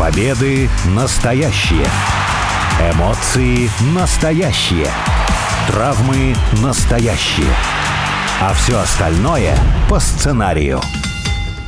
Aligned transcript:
Победы 0.00 0.70
настоящие. 0.86 1.84
Эмоции 2.94 3.68
настоящие. 3.94 4.86
Травмы 5.68 6.34
настоящие. 6.62 7.52
А 8.40 8.54
все 8.54 8.78
остальное 8.78 9.54
по 9.90 10.00
сценарию. 10.00 10.80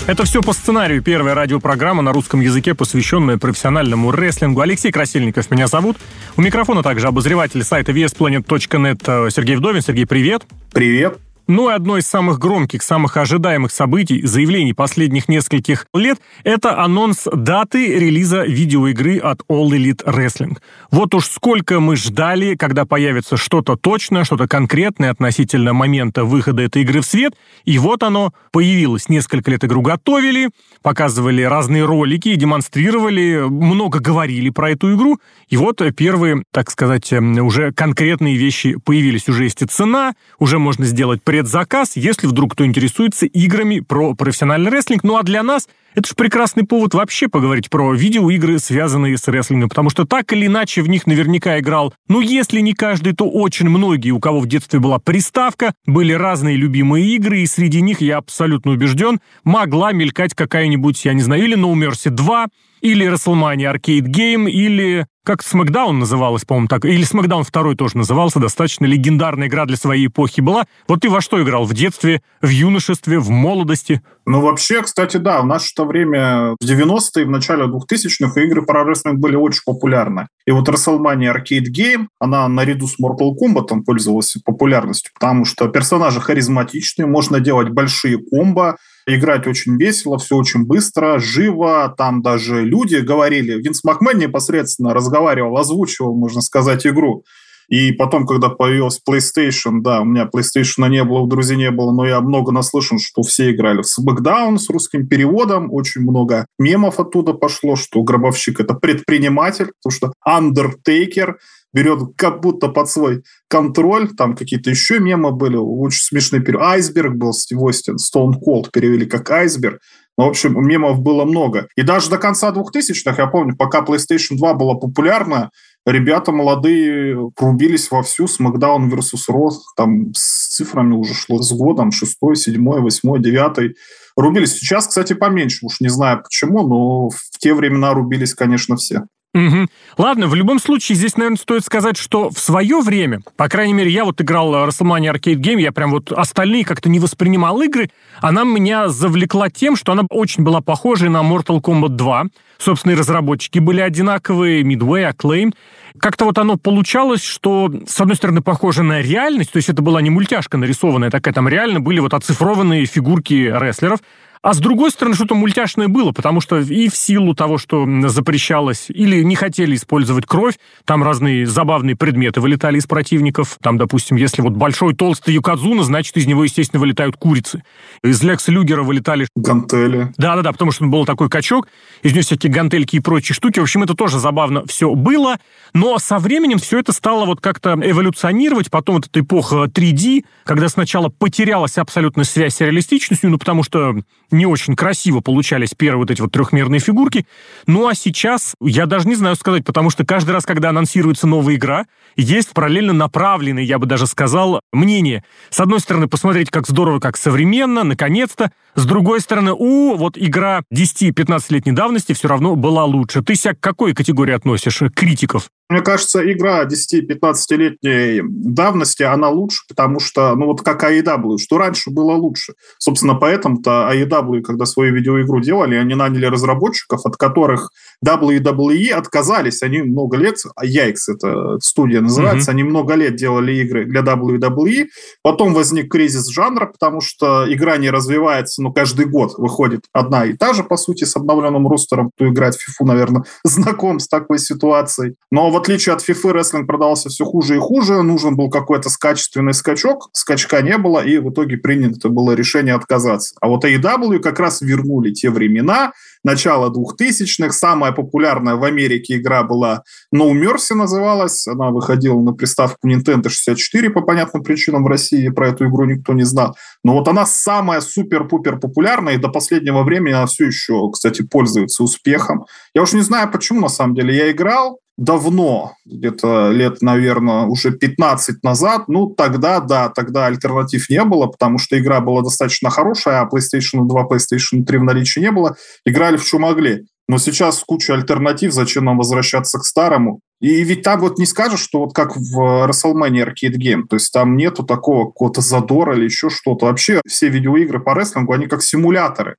Это 0.07 0.25
все 0.25 0.41
по 0.41 0.55
сценарию. 0.55 1.03
Первая 1.03 1.35
радиопрограмма 1.35 2.01
на 2.01 2.15
русском 2.15 2.41
языке, 2.41 2.75
посвященная 2.75 3.37
профессиональному 3.37 4.11
рестлингу. 4.13 4.63
Алексей 4.63 4.91
Красильников 4.91 5.51
меня 5.51 5.67
зовут. 5.67 5.99
У 6.35 6.41
микрофона 6.41 6.83
также 6.83 7.09
обозреватель 7.09 7.63
сайта 7.63 7.93
vsplanet.net 7.93 9.31
Сергей 9.31 9.57
Вдовин. 9.57 9.83
Сергей, 9.83 10.07
привет. 10.07 10.45
Привет. 10.73 11.19
Ну 11.55 11.69
и 11.69 11.75
одно 11.75 11.99
из 11.99 12.07
самых 12.07 12.39
громких, 12.39 12.83
самых 12.83 13.19
ожидаемых 13.19 13.73
событий, 13.73 14.25
заявлений 14.25 14.73
последних 14.73 15.29
нескольких 15.29 15.85
лет– 15.93 16.19
это 16.45 16.83
анонс 16.83 17.29
даты 17.31 17.99
релиза 17.99 18.45
видеоигры 18.45 19.19
от 19.19 19.43
All 19.51 19.69
Elite 19.69 20.03
Wrestling. 20.07 20.57
Вот 20.91 21.15
уж 21.15 21.27
сколько 21.27 21.79
мы 21.79 21.97
ждали, 21.97 22.55
когда 22.55 22.87
появится 22.87 23.37
что-то 23.37 23.77
точное, 23.77 24.25
что-то 24.25 24.49
конкретное 24.49 25.11
относительно 25.11 25.75
момента 25.75 26.25
выхода 26.25 26.63
этой 26.63 26.85
игры 26.85 27.03
в 27.03 27.05
свет, 27.05 27.35
и 27.67 27.79
вот 27.79 28.03
оно 28.03 28.33
появилось. 28.51 29.11
Несколько 29.11 29.51
лет 29.51 29.63
игру 29.63 29.83
готовили, 29.83 30.49
показывали 30.81 31.43
разные 31.43 31.85
ролики, 31.85 32.35
демонстрировали, 32.35 33.43
много 33.47 34.01
говорили 34.01 34.49
про 34.49 34.71
эту 34.71 34.95
игру, 34.95 35.21
и 35.51 35.59
вот 35.59 35.83
первые, 35.95 36.45
так 36.51 36.71
сказать, 36.71 37.13
уже 37.13 37.73
конкретные 37.73 38.37
вещи 38.37 38.79
появились. 38.83 39.29
Уже 39.29 39.45
есть 39.45 39.61
и 39.61 39.67
цена, 39.67 40.15
уже 40.39 40.59
можно 40.59 40.87
сделать 40.87 41.23
предзаказ, 41.43 41.97
если 41.97 42.29
вдруг 42.29 42.53
кто 42.53 42.65
интересуется 42.65 43.27
играми 43.27 43.81
про 43.81 44.15
профессиональный 44.15 44.71
рестлинг. 44.71 45.03
Ну 45.03 45.17
а 45.17 45.25
для 45.25 45.43
нас 45.43 45.69
это 45.95 46.09
же 46.09 46.15
прекрасный 46.15 46.65
повод 46.65 46.95
вообще 46.95 47.29
поговорить 47.29 47.71
про 47.71 47.93
видеоигры, 47.93 48.59
связанные 48.59 49.19
с 49.19 49.29
рестлингом, 49.29 49.69
потому 49.69 49.91
что 49.91 50.05
так 50.05 50.33
или 50.33 50.47
иначе 50.47 50.83
в 50.83 50.89
них 50.89 51.07
наверняка 51.07 51.59
играл, 51.59 51.95
ну 52.09 52.21
если 52.21 52.61
не 52.61 52.75
каждый, 52.75 53.15
то 53.15 53.29
очень 53.29 53.69
многие, 53.69 54.11
у 54.11 54.21
кого 54.21 54.41
в 54.41 54.47
детстве 54.47 54.81
была 54.81 54.99
приставка, 54.99 55.75
были 55.87 56.13
разные 56.13 56.57
любимые 56.57 57.07
игры, 57.15 57.41
и 57.41 57.47
среди 57.47 57.81
них, 57.81 58.01
я 58.01 58.19
абсолютно 58.19 58.73
убежден, 58.73 59.21
могла 59.45 59.93
мелькать 59.93 60.35
какая-нибудь, 60.35 61.05
я 61.05 61.13
не 61.13 61.23
знаю, 61.23 61.45
или 61.45 61.57
No 61.57 61.75
Mercy 61.75 62.11
2, 62.11 62.47
или 62.83 63.07
WrestleMania 63.07 63.75
Arcade 63.75 64.07
Game, 64.07 64.51
или 64.51 65.07
как 65.25 65.41
SmackDown 65.43 65.93
называлась, 65.93 66.45
по-моему, 66.45 66.67
так, 66.67 66.85
или 66.85 67.05
SmackDown 67.05 67.47
2 67.51 67.75
тоже 67.77 67.97
назывался, 67.97 68.41
достаточно 68.41 68.87
легендарная 68.87 69.47
игра 69.47 69.67
для 69.67 69.77
своей 69.77 70.09
эпохи 70.09 70.41
была. 70.41 70.65
Вот 70.89 71.01
ты 71.01 71.09
во 71.09 71.21
что 71.21 71.41
играл? 71.43 71.65
В 71.65 71.75
детстве, 71.75 72.23
в 72.41 72.49
юношестве, 72.49 73.21
в 73.21 73.31
молодости? 73.31 74.03
Ну, 74.25 74.41
вообще, 74.41 74.83
кстати, 74.83 75.17
да, 75.17 75.41
в 75.41 75.47
наше 75.47 75.75
то 75.75 75.85
время, 75.85 76.55
в 76.61 76.65
90-е, 76.65 77.25
в 77.25 77.31
начале 77.31 77.65
2000-х, 77.65 78.41
игры 78.41 78.63
про 78.63 78.85
рестлинг 78.85 79.19
были 79.19 79.35
очень 79.35 79.63
популярны. 79.65 80.29
И 80.47 80.53
вот 80.53 80.69
WrestleMania 80.69 81.35
Arcade 81.35 81.67
Game, 81.77 82.07
она 82.21 82.47
наряду 82.49 82.87
с 82.87 82.97
Mortal 83.01 83.33
Kombat 83.41 83.67
там 83.67 83.85
пользовалась 83.85 84.37
популярностью, 84.45 85.13
потому 85.15 85.45
что 85.45 85.69
персонажи 85.69 86.21
харизматичные, 86.21 87.07
можно 87.07 87.41
делать 87.41 87.71
большие 87.71 88.19
комбо, 88.19 88.77
играть 89.07 89.47
очень 89.47 89.77
весело, 89.77 90.19
все 90.19 90.37
очень 90.37 90.65
быстро, 90.65 91.19
живо. 91.19 91.93
Там 91.97 92.23
даже 92.23 92.65
люди 92.65 92.97
говорили, 92.97 93.61
Винс 93.61 93.83
Макмен 93.85 94.19
непосредственно 94.19 94.95
разговаривал, 94.95 95.57
озвучивал, 95.57 96.17
можно 96.17 96.41
сказать, 96.41 96.87
игру. 96.87 97.25
И 97.73 97.91
потом, 97.91 98.27
когда 98.27 98.51
появился 98.51 99.01
PlayStation, 99.09 99.81
да, 99.81 100.03
у 100.03 100.05
меня 100.05 100.29
PlayStation 100.33 100.87
не 100.91 101.03
было, 101.05 101.21
у 101.21 101.27
друзей 101.27 101.57
не 101.57 101.71
было, 101.71 101.91
но 101.91 102.05
я 102.05 102.21
много 102.21 102.53
наслышан, 102.53 102.99
что 102.99 103.23
все 103.23 103.51
играли 103.51 103.81
в 103.81 103.87
SmackDown 103.87 104.59
с 104.59 104.69
русским 104.69 105.09
переводом, 105.09 105.73
очень 105.73 106.03
много 106.03 106.45
мемов 106.59 107.01
оттуда 107.01 107.33
пошло, 107.33 107.75
что 107.75 108.03
Гробовщик— 108.03 108.61
это 108.61 108.75
предприниматель, 108.75 109.71
потому 109.83 109.91
что 109.91 110.13
Undertaker 110.29 111.37
берет 111.73 112.01
как 112.15 112.43
будто 112.43 112.69
под 112.69 112.91
свой 112.91 113.23
контроль, 113.49 114.11
там 114.19 114.37
какие-то 114.37 114.69
еще 114.69 114.99
мемы 114.99 115.33
были, 115.33 115.57
очень 115.57 116.03
смешные. 116.03 116.45
Айсберг 116.61 117.15
был 117.15 117.33
Стив 117.33 117.59
Остин, 117.63 117.97
Stone 117.97 118.35
Cold 118.47 118.67
перевели 118.71 119.07
как 119.07 119.31
айсберг. 119.31 119.81
Ну, 120.19 120.27
в 120.27 120.29
общем, 120.29 120.63
мемов 120.63 121.01
было 121.01 121.25
много. 121.25 121.69
И 121.75 121.81
даже 121.81 122.11
до 122.11 122.19
конца 122.19 122.53
2000-х, 122.53 123.15
я 123.17 123.27
помню, 123.29 123.57
пока 123.57 123.83
PlayStation 123.83 124.37
2 124.37 124.55
была 124.55 124.75
популярна, 124.75 125.51
ребята 125.87 126.33
молодые 126.33 127.31
рубились 127.37 127.91
вовсю 127.91 128.27
с 128.27 128.39
Макдаун 128.39 128.93
versus 128.93 129.29
Raw, 129.29 129.51
там 129.77 130.13
с 130.15 130.55
цифрами 130.57 130.95
уже 130.95 131.15
шло 131.15 131.41
с 131.43 131.53
годом, 131.53 131.93
шестой, 131.93 132.37
седьмой, 132.37 132.81
восьмой, 132.81 133.21
девятый. 133.21 133.77
Рубились. 134.17 134.53
Сейчас, 134.53 134.87
кстати, 134.87 135.15
поменьше, 135.15 135.65
уж 135.65 135.81
не 135.81 135.89
знаю 135.89 136.23
почему, 136.23 136.67
но 136.67 137.09
в 137.09 137.39
те 137.39 137.55
времена 137.55 137.95
рубились, 137.95 138.35
конечно, 138.35 138.77
все. 138.77 139.05
Угу. 139.35 139.67
Ладно, 139.97 140.27
в 140.27 140.35
любом 140.35 140.59
случае, 140.59 140.97
здесь, 140.97 141.17
наверное, 141.17 141.39
стоит 141.39 141.65
сказать, 141.65 141.97
что 141.97 142.29
в 142.29 142.39
свое 142.39 142.81
время, 142.81 143.23
по 143.37 143.49
крайней 143.49 143.73
мере, 143.73 143.91
я 143.91 144.05
вот 144.05 144.21
играл 144.21 144.55
WrestleMania 144.55 145.15
Arcade 145.15 145.37
Game, 145.37 145.59
я 145.59 145.73
прям 145.73 145.91
вот 145.91 146.13
остальные 146.13 146.67
как-то 146.67 146.91
не 146.91 147.01
воспринимал 147.01 147.63
игры, 147.63 147.91
она 148.21 148.45
меня 148.45 148.91
завлекла 148.91 149.49
тем, 149.49 149.75
что 149.77 149.93
она 149.93 150.03
очень 150.11 150.45
была 150.45 150.61
похожа 150.61 151.09
на 151.09 151.23
Mortal 151.23 151.63
Kombat 151.63 151.91
2. 151.91 152.25
Собственно, 152.59 152.93
и 152.93 152.95
разработчики 152.95 153.59
были 153.59 153.81
одинаковые, 153.81 154.63
Midway, 154.63 155.11
Acclaim. 155.11 155.55
Как-то 155.99 156.27
вот 156.27 156.39
оно 156.39 156.59
получалось, 156.59 157.25
что, 157.25 157.73
с 157.89 158.01
одной 158.01 158.17
стороны, 158.17 158.43
похоже 158.43 158.83
на 158.83 159.01
реальность, 159.01 159.51
то 159.51 159.57
есть 159.57 159.71
это 159.71 159.81
была 159.81 160.03
не 160.03 160.11
мультяшка 160.11 160.59
нарисованная 160.59 161.11
такая, 161.11 161.33
там 161.33 161.49
реально 161.49 161.81
были 161.81 162.01
вот 162.01 162.13
оцифрованные 162.13 162.85
фигурки 162.85 163.51
рестлеров, 163.53 164.01
а 164.43 164.55
с 164.55 164.59
другой 164.59 164.91
стороны, 164.91 165.15
что-то 165.15 165.35
мультяшное 165.35 165.87
было, 165.87 166.11
потому 166.11 166.41
что 166.41 166.59
и 166.59 166.89
в 166.89 166.97
силу 166.97 167.35
того, 167.35 167.59
что 167.59 167.87
запрещалось, 168.09 168.87
или 168.89 169.23
не 169.23 169.37
хотели 169.37 169.77
использовать 169.77 170.27
кровь, 170.27 170.59
там 170.85 171.05
разные 171.05 171.47
забавные 171.47 171.95
предметы 171.95 172.41
вылетали 172.41 172.79
из 172.79 172.87
противников. 172.87 173.57
Там, 173.63 173.79
допустим, 173.79 174.17
если 174.17 174.43
вот 174.43 174.55
большой 174.55 174.95
толстый 174.95 175.35
юкадзуна, 175.35 175.85
значит, 175.85 176.17
из 176.17 176.27
него, 176.27 176.43
естественно, 176.43 176.81
вылетают 176.81 177.17
курицы. 177.17 177.63
Из 178.03 178.21
Лекса 178.23 178.51
Люгера 178.51 178.83
вылетали... 178.83 179.29
Гантели. 179.37 180.13
Да-да-да, 180.17 180.51
потому 180.51 180.73
что 180.73 180.85
он 180.85 180.91
был 180.91 181.07
такой 181.07 181.29
качок, 181.29 181.69
из 182.03 182.13
него 182.13 182.23
всякие 182.23 182.53
гантельки 182.53 182.97
и 182.97 183.01
прочие 183.01 183.37
штуки. 183.37 183.61
В 183.61 183.63
общем, 183.63 183.85
это 183.85 183.95
тоже 183.95 184.19
забавно 184.19 184.67
все 184.67 184.93
было. 184.93 185.39
Но 185.73 185.99
со 185.99 186.19
временем 186.19 186.59
все 186.59 186.81
это 186.81 186.93
стало 186.93 187.27
вот 187.27 187.41
как-то 187.41 187.79
эволюционировать. 187.81 188.71
Потом 188.71 188.97
вот 188.97 189.07
эта 189.07 189.21
эпоха 189.21 189.65
3D, 189.65 190.25
когда 190.45 190.69
сначала 190.69 191.09
потерялась 191.11 191.79
абсолютно 191.79 192.25
связь 192.25 192.57
с 192.57 192.61
реалистичностью, 192.61 193.31
ну, 193.31 193.39
потому 193.39 193.63
что 193.63 193.95
не 194.33 194.47
очень 194.47 194.75
красиво 194.77 195.21
получались 195.21 195.75
первые 195.77 196.03
вот 196.03 196.11
эти 196.11 196.21
вот 196.21 196.33
трехмерные 196.33 196.81
фигурки. 196.81 197.27
Ну 197.67 197.87
а 197.87 197.95
сейчас 197.95 198.55
я 198.61 198.87
даже 198.87 199.09
не 199.09 199.15
знаю 199.15 199.37
сказать, 199.37 199.65
потому 199.65 199.91
что 199.91 200.05
каждый 200.05 200.31
раз, 200.33 200.45
когда 200.45 200.71
анонсируется 200.71 201.27
новая 201.27 201.57
игра, 201.57 201.87
есть 202.17 202.51
параллельно 202.51 202.93
направленные, 202.93 203.65
я 203.65 203.79
бы 203.79 203.87
даже 203.87 204.07
сказал, 204.07 204.61
мнение. 204.73 205.25
С 205.51 205.61
одной 205.61 205.81
стороны, 205.81 206.09
посмотреть, 206.09 206.51
как 206.51 206.67
здорово, 206.67 207.01
как 207.01 207.17
современно, 207.17 207.85
наконец-то. 207.85 208.53
С 208.75 208.85
другой 208.87 209.21
стороны, 209.21 209.53
у, 209.53 209.97
вот 209.97 210.17
игра 210.17 210.63
10-15-летней 210.73 211.73
давности 211.73 212.13
все 212.13 212.29
равно 212.29 212.57
была 212.57 212.85
лучше. 212.85 213.23
Ты 213.23 213.35
себя 213.35 213.55
к 213.55 213.61
какой 213.61 213.95
категории 213.95 214.35
относишь 214.35 214.83
критиков? 214.95 215.49
Мне 215.69 215.81
кажется, 215.81 216.21
игра 216.31 216.65
10-15-летней 216.65 218.23
давности, 218.23 219.03
она 219.05 219.31
лучше, 219.31 219.63
потому 219.69 220.01
что, 220.01 220.35
ну 220.35 220.47
вот 220.47 220.61
как 220.61 220.85
AEW, 220.85 221.39
что 221.39 221.59
раньше 221.59 221.91
было 221.91 222.13
лучше. 222.13 222.55
Собственно, 222.79 223.15
поэтому-то 223.15 223.89
AEW, 223.91 224.43
когда 224.43 224.67
свою 224.67 224.95
видеоигру 224.95 225.41
делали, 225.41 225.77
они 225.77 225.95
наняли 225.95 226.27
разработчиков, 226.27 227.07
от 227.07 227.17
которых 227.17 227.71
WWE 228.05 228.91
отказались. 228.91 229.63
Они 229.63 229.83
много 229.83 230.17
лет, 230.17 230.37
Яйкс 230.63 231.09
это 231.09 231.59
студия 231.61 232.01
называется, 232.01 232.51
mm-hmm. 232.51 232.55
они 232.55 232.63
много 232.65 232.95
лет 232.95 233.17
делали 233.17 233.55
игры 233.55 233.85
для 233.87 234.03
WWE. 234.03 234.89
Потом 235.23 235.55
возник 235.55 235.91
кризис 235.91 236.29
жанра, 236.29 236.67
потому 236.67 237.01
что 237.01 237.47
игра 237.49 237.77
не 237.77 237.91
развивается, 237.91 238.63
ну, 238.63 238.73
каждый 238.73 239.07
год 239.07 239.35
выходит 239.39 239.85
одна 239.93 240.27
и 240.27 240.35
та 240.35 240.53
же, 240.53 240.65
по 240.65 240.77
сути, 240.77 241.05
с 241.05 241.17
обновленным 241.17 241.67
ростером. 241.69 242.11
Кто 242.15 242.29
играет 242.29 242.57
в 242.57 242.59
FIFA, 242.59 242.87
наверное, 242.87 243.25
знаком 243.45 244.01
с 244.01 244.09
такой 244.09 244.39
ситуацией. 244.39 245.15
Но 245.31 245.51
вот 245.53 245.63
отличие 245.63 245.95
от 245.95 246.07
FIFA, 246.07 246.33
рестлинг 246.33 246.67
продавался 246.67 247.09
все 247.09 247.25
хуже 247.25 247.57
и 247.57 247.59
хуже, 247.59 248.03
нужен 248.03 248.37
был 248.37 248.51
какой-то 248.51 248.91
качественный 248.99 249.55
скачок, 249.55 250.11
скачка 250.13 250.61
не 250.61 250.77
было, 250.77 251.05
и 251.05 251.19
в 251.19 251.31
итоге 251.31 251.57
принято 251.57 252.09
было 252.09 252.33
решение 252.33 252.75
отказаться. 252.75 253.35
А 253.41 253.49
вот 253.49 253.65
AEW 253.65 254.19
как 254.19 254.39
раз 254.41 254.61
вернули 254.61 255.13
те 255.13 255.31
времена, 255.31 255.93
начало 256.25 256.71
2000-х, 256.71 257.53
самая 257.53 257.93
популярная 257.93 258.57
в 258.57 258.65
Америке 258.65 259.17
игра 259.17 259.43
была 259.43 259.83
No 260.15 260.33
Mercy 260.33 260.75
называлась, 260.75 261.47
она 261.47 261.71
выходила 261.71 262.21
на 262.21 262.33
приставку 262.33 262.89
Nintendo 262.89 263.29
64 263.29 263.91
по 263.91 264.03
понятным 264.03 264.43
причинам 264.43 264.85
в 264.85 264.89
России, 264.89 265.29
про 265.29 265.49
эту 265.49 265.69
игру 265.69 265.85
никто 265.85 266.13
не 266.13 266.25
знал, 266.25 266.57
но 266.85 266.95
вот 266.95 267.09
она 267.09 267.25
самая 267.25 267.81
супер-пупер 267.81 268.59
популярная, 268.59 269.15
и 269.15 269.19
до 269.19 269.29
последнего 269.29 269.83
времени 269.83 270.13
она 270.13 270.27
все 270.27 270.47
еще, 270.47 270.91
кстати, 270.93 271.23
пользуется 271.23 271.83
успехом. 271.83 272.45
Я 272.75 272.83
уж 272.83 272.93
не 272.93 273.03
знаю, 273.03 273.31
почему, 273.31 273.61
на 273.61 273.69
самом 273.69 273.95
деле. 273.95 274.17
Я 274.17 274.31
играл, 274.31 274.82
давно, 274.97 275.73
где-то 275.85 276.51
лет, 276.51 276.83
наверное, 276.83 277.45
уже 277.45 277.71
15 277.73 278.43
назад, 278.43 278.89
ну, 278.89 279.07
тогда, 279.07 279.61
да, 279.61 279.89
тогда 279.89 280.27
альтернатив 280.27 280.89
не 280.91 281.03
было, 281.05 281.27
потому 281.27 281.59
что 281.59 281.79
игра 281.79 282.01
была 282.01 282.23
достаточно 282.23 282.71
хорошая, 282.71 283.21
а 283.21 283.29
PlayStation 283.29 283.87
2, 283.87 284.09
PlayStation 284.09 284.65
3 284.65 284.79
в 284.79 284.85
наличии 284.85 285.21
не 285.21 285.31
было, 285.31 285.57
играли 285.85 286.17
в 286.17 286.25
что 286.25 286.39
могли. 286.39 286.87
Но 287.09 287.19
сейчас 287.19 287.63
куча 287.67 287.95
альтернатив, 287.95 288.53
зачем 288.53 288.85
нам 288.85 288.97
возвращаться 288.97 289.59
к 289.59 289.65
старому? 289.65 290.21
И 290.41 290.63
ведь 290.63 290.83
там 290.83 291.01
вот 291.01 291.19
не 291.19 291.27
скажешь, 291.27 291.61
что 291.61 291.81
вот 291.81 291.95
как 291.95 292.17
в 292.17 292.67
WrestleMania 292.67 293.27
Arcade 293.27 293.57
Game, 293.57 293.83
то 293.89 293.97
есть 293.97 294.13
там 294.13 294.37
нету 294.37 294.63
такого 294.63 295.07
какого-то 295.07 295.41
задора 295.41 295.97
или 295.97 296.05
еще 296.05 296.31
что-то. 296.31 296.67
Вообще 296.67 297.01
все 297.07 297.29
видеоигры 297.29 297.81
по 297.81 297.95
рестлингу, 297.95 298.33
они 298.33 298.47
как 298.47 298.63
симуляторы. 298.63 299.37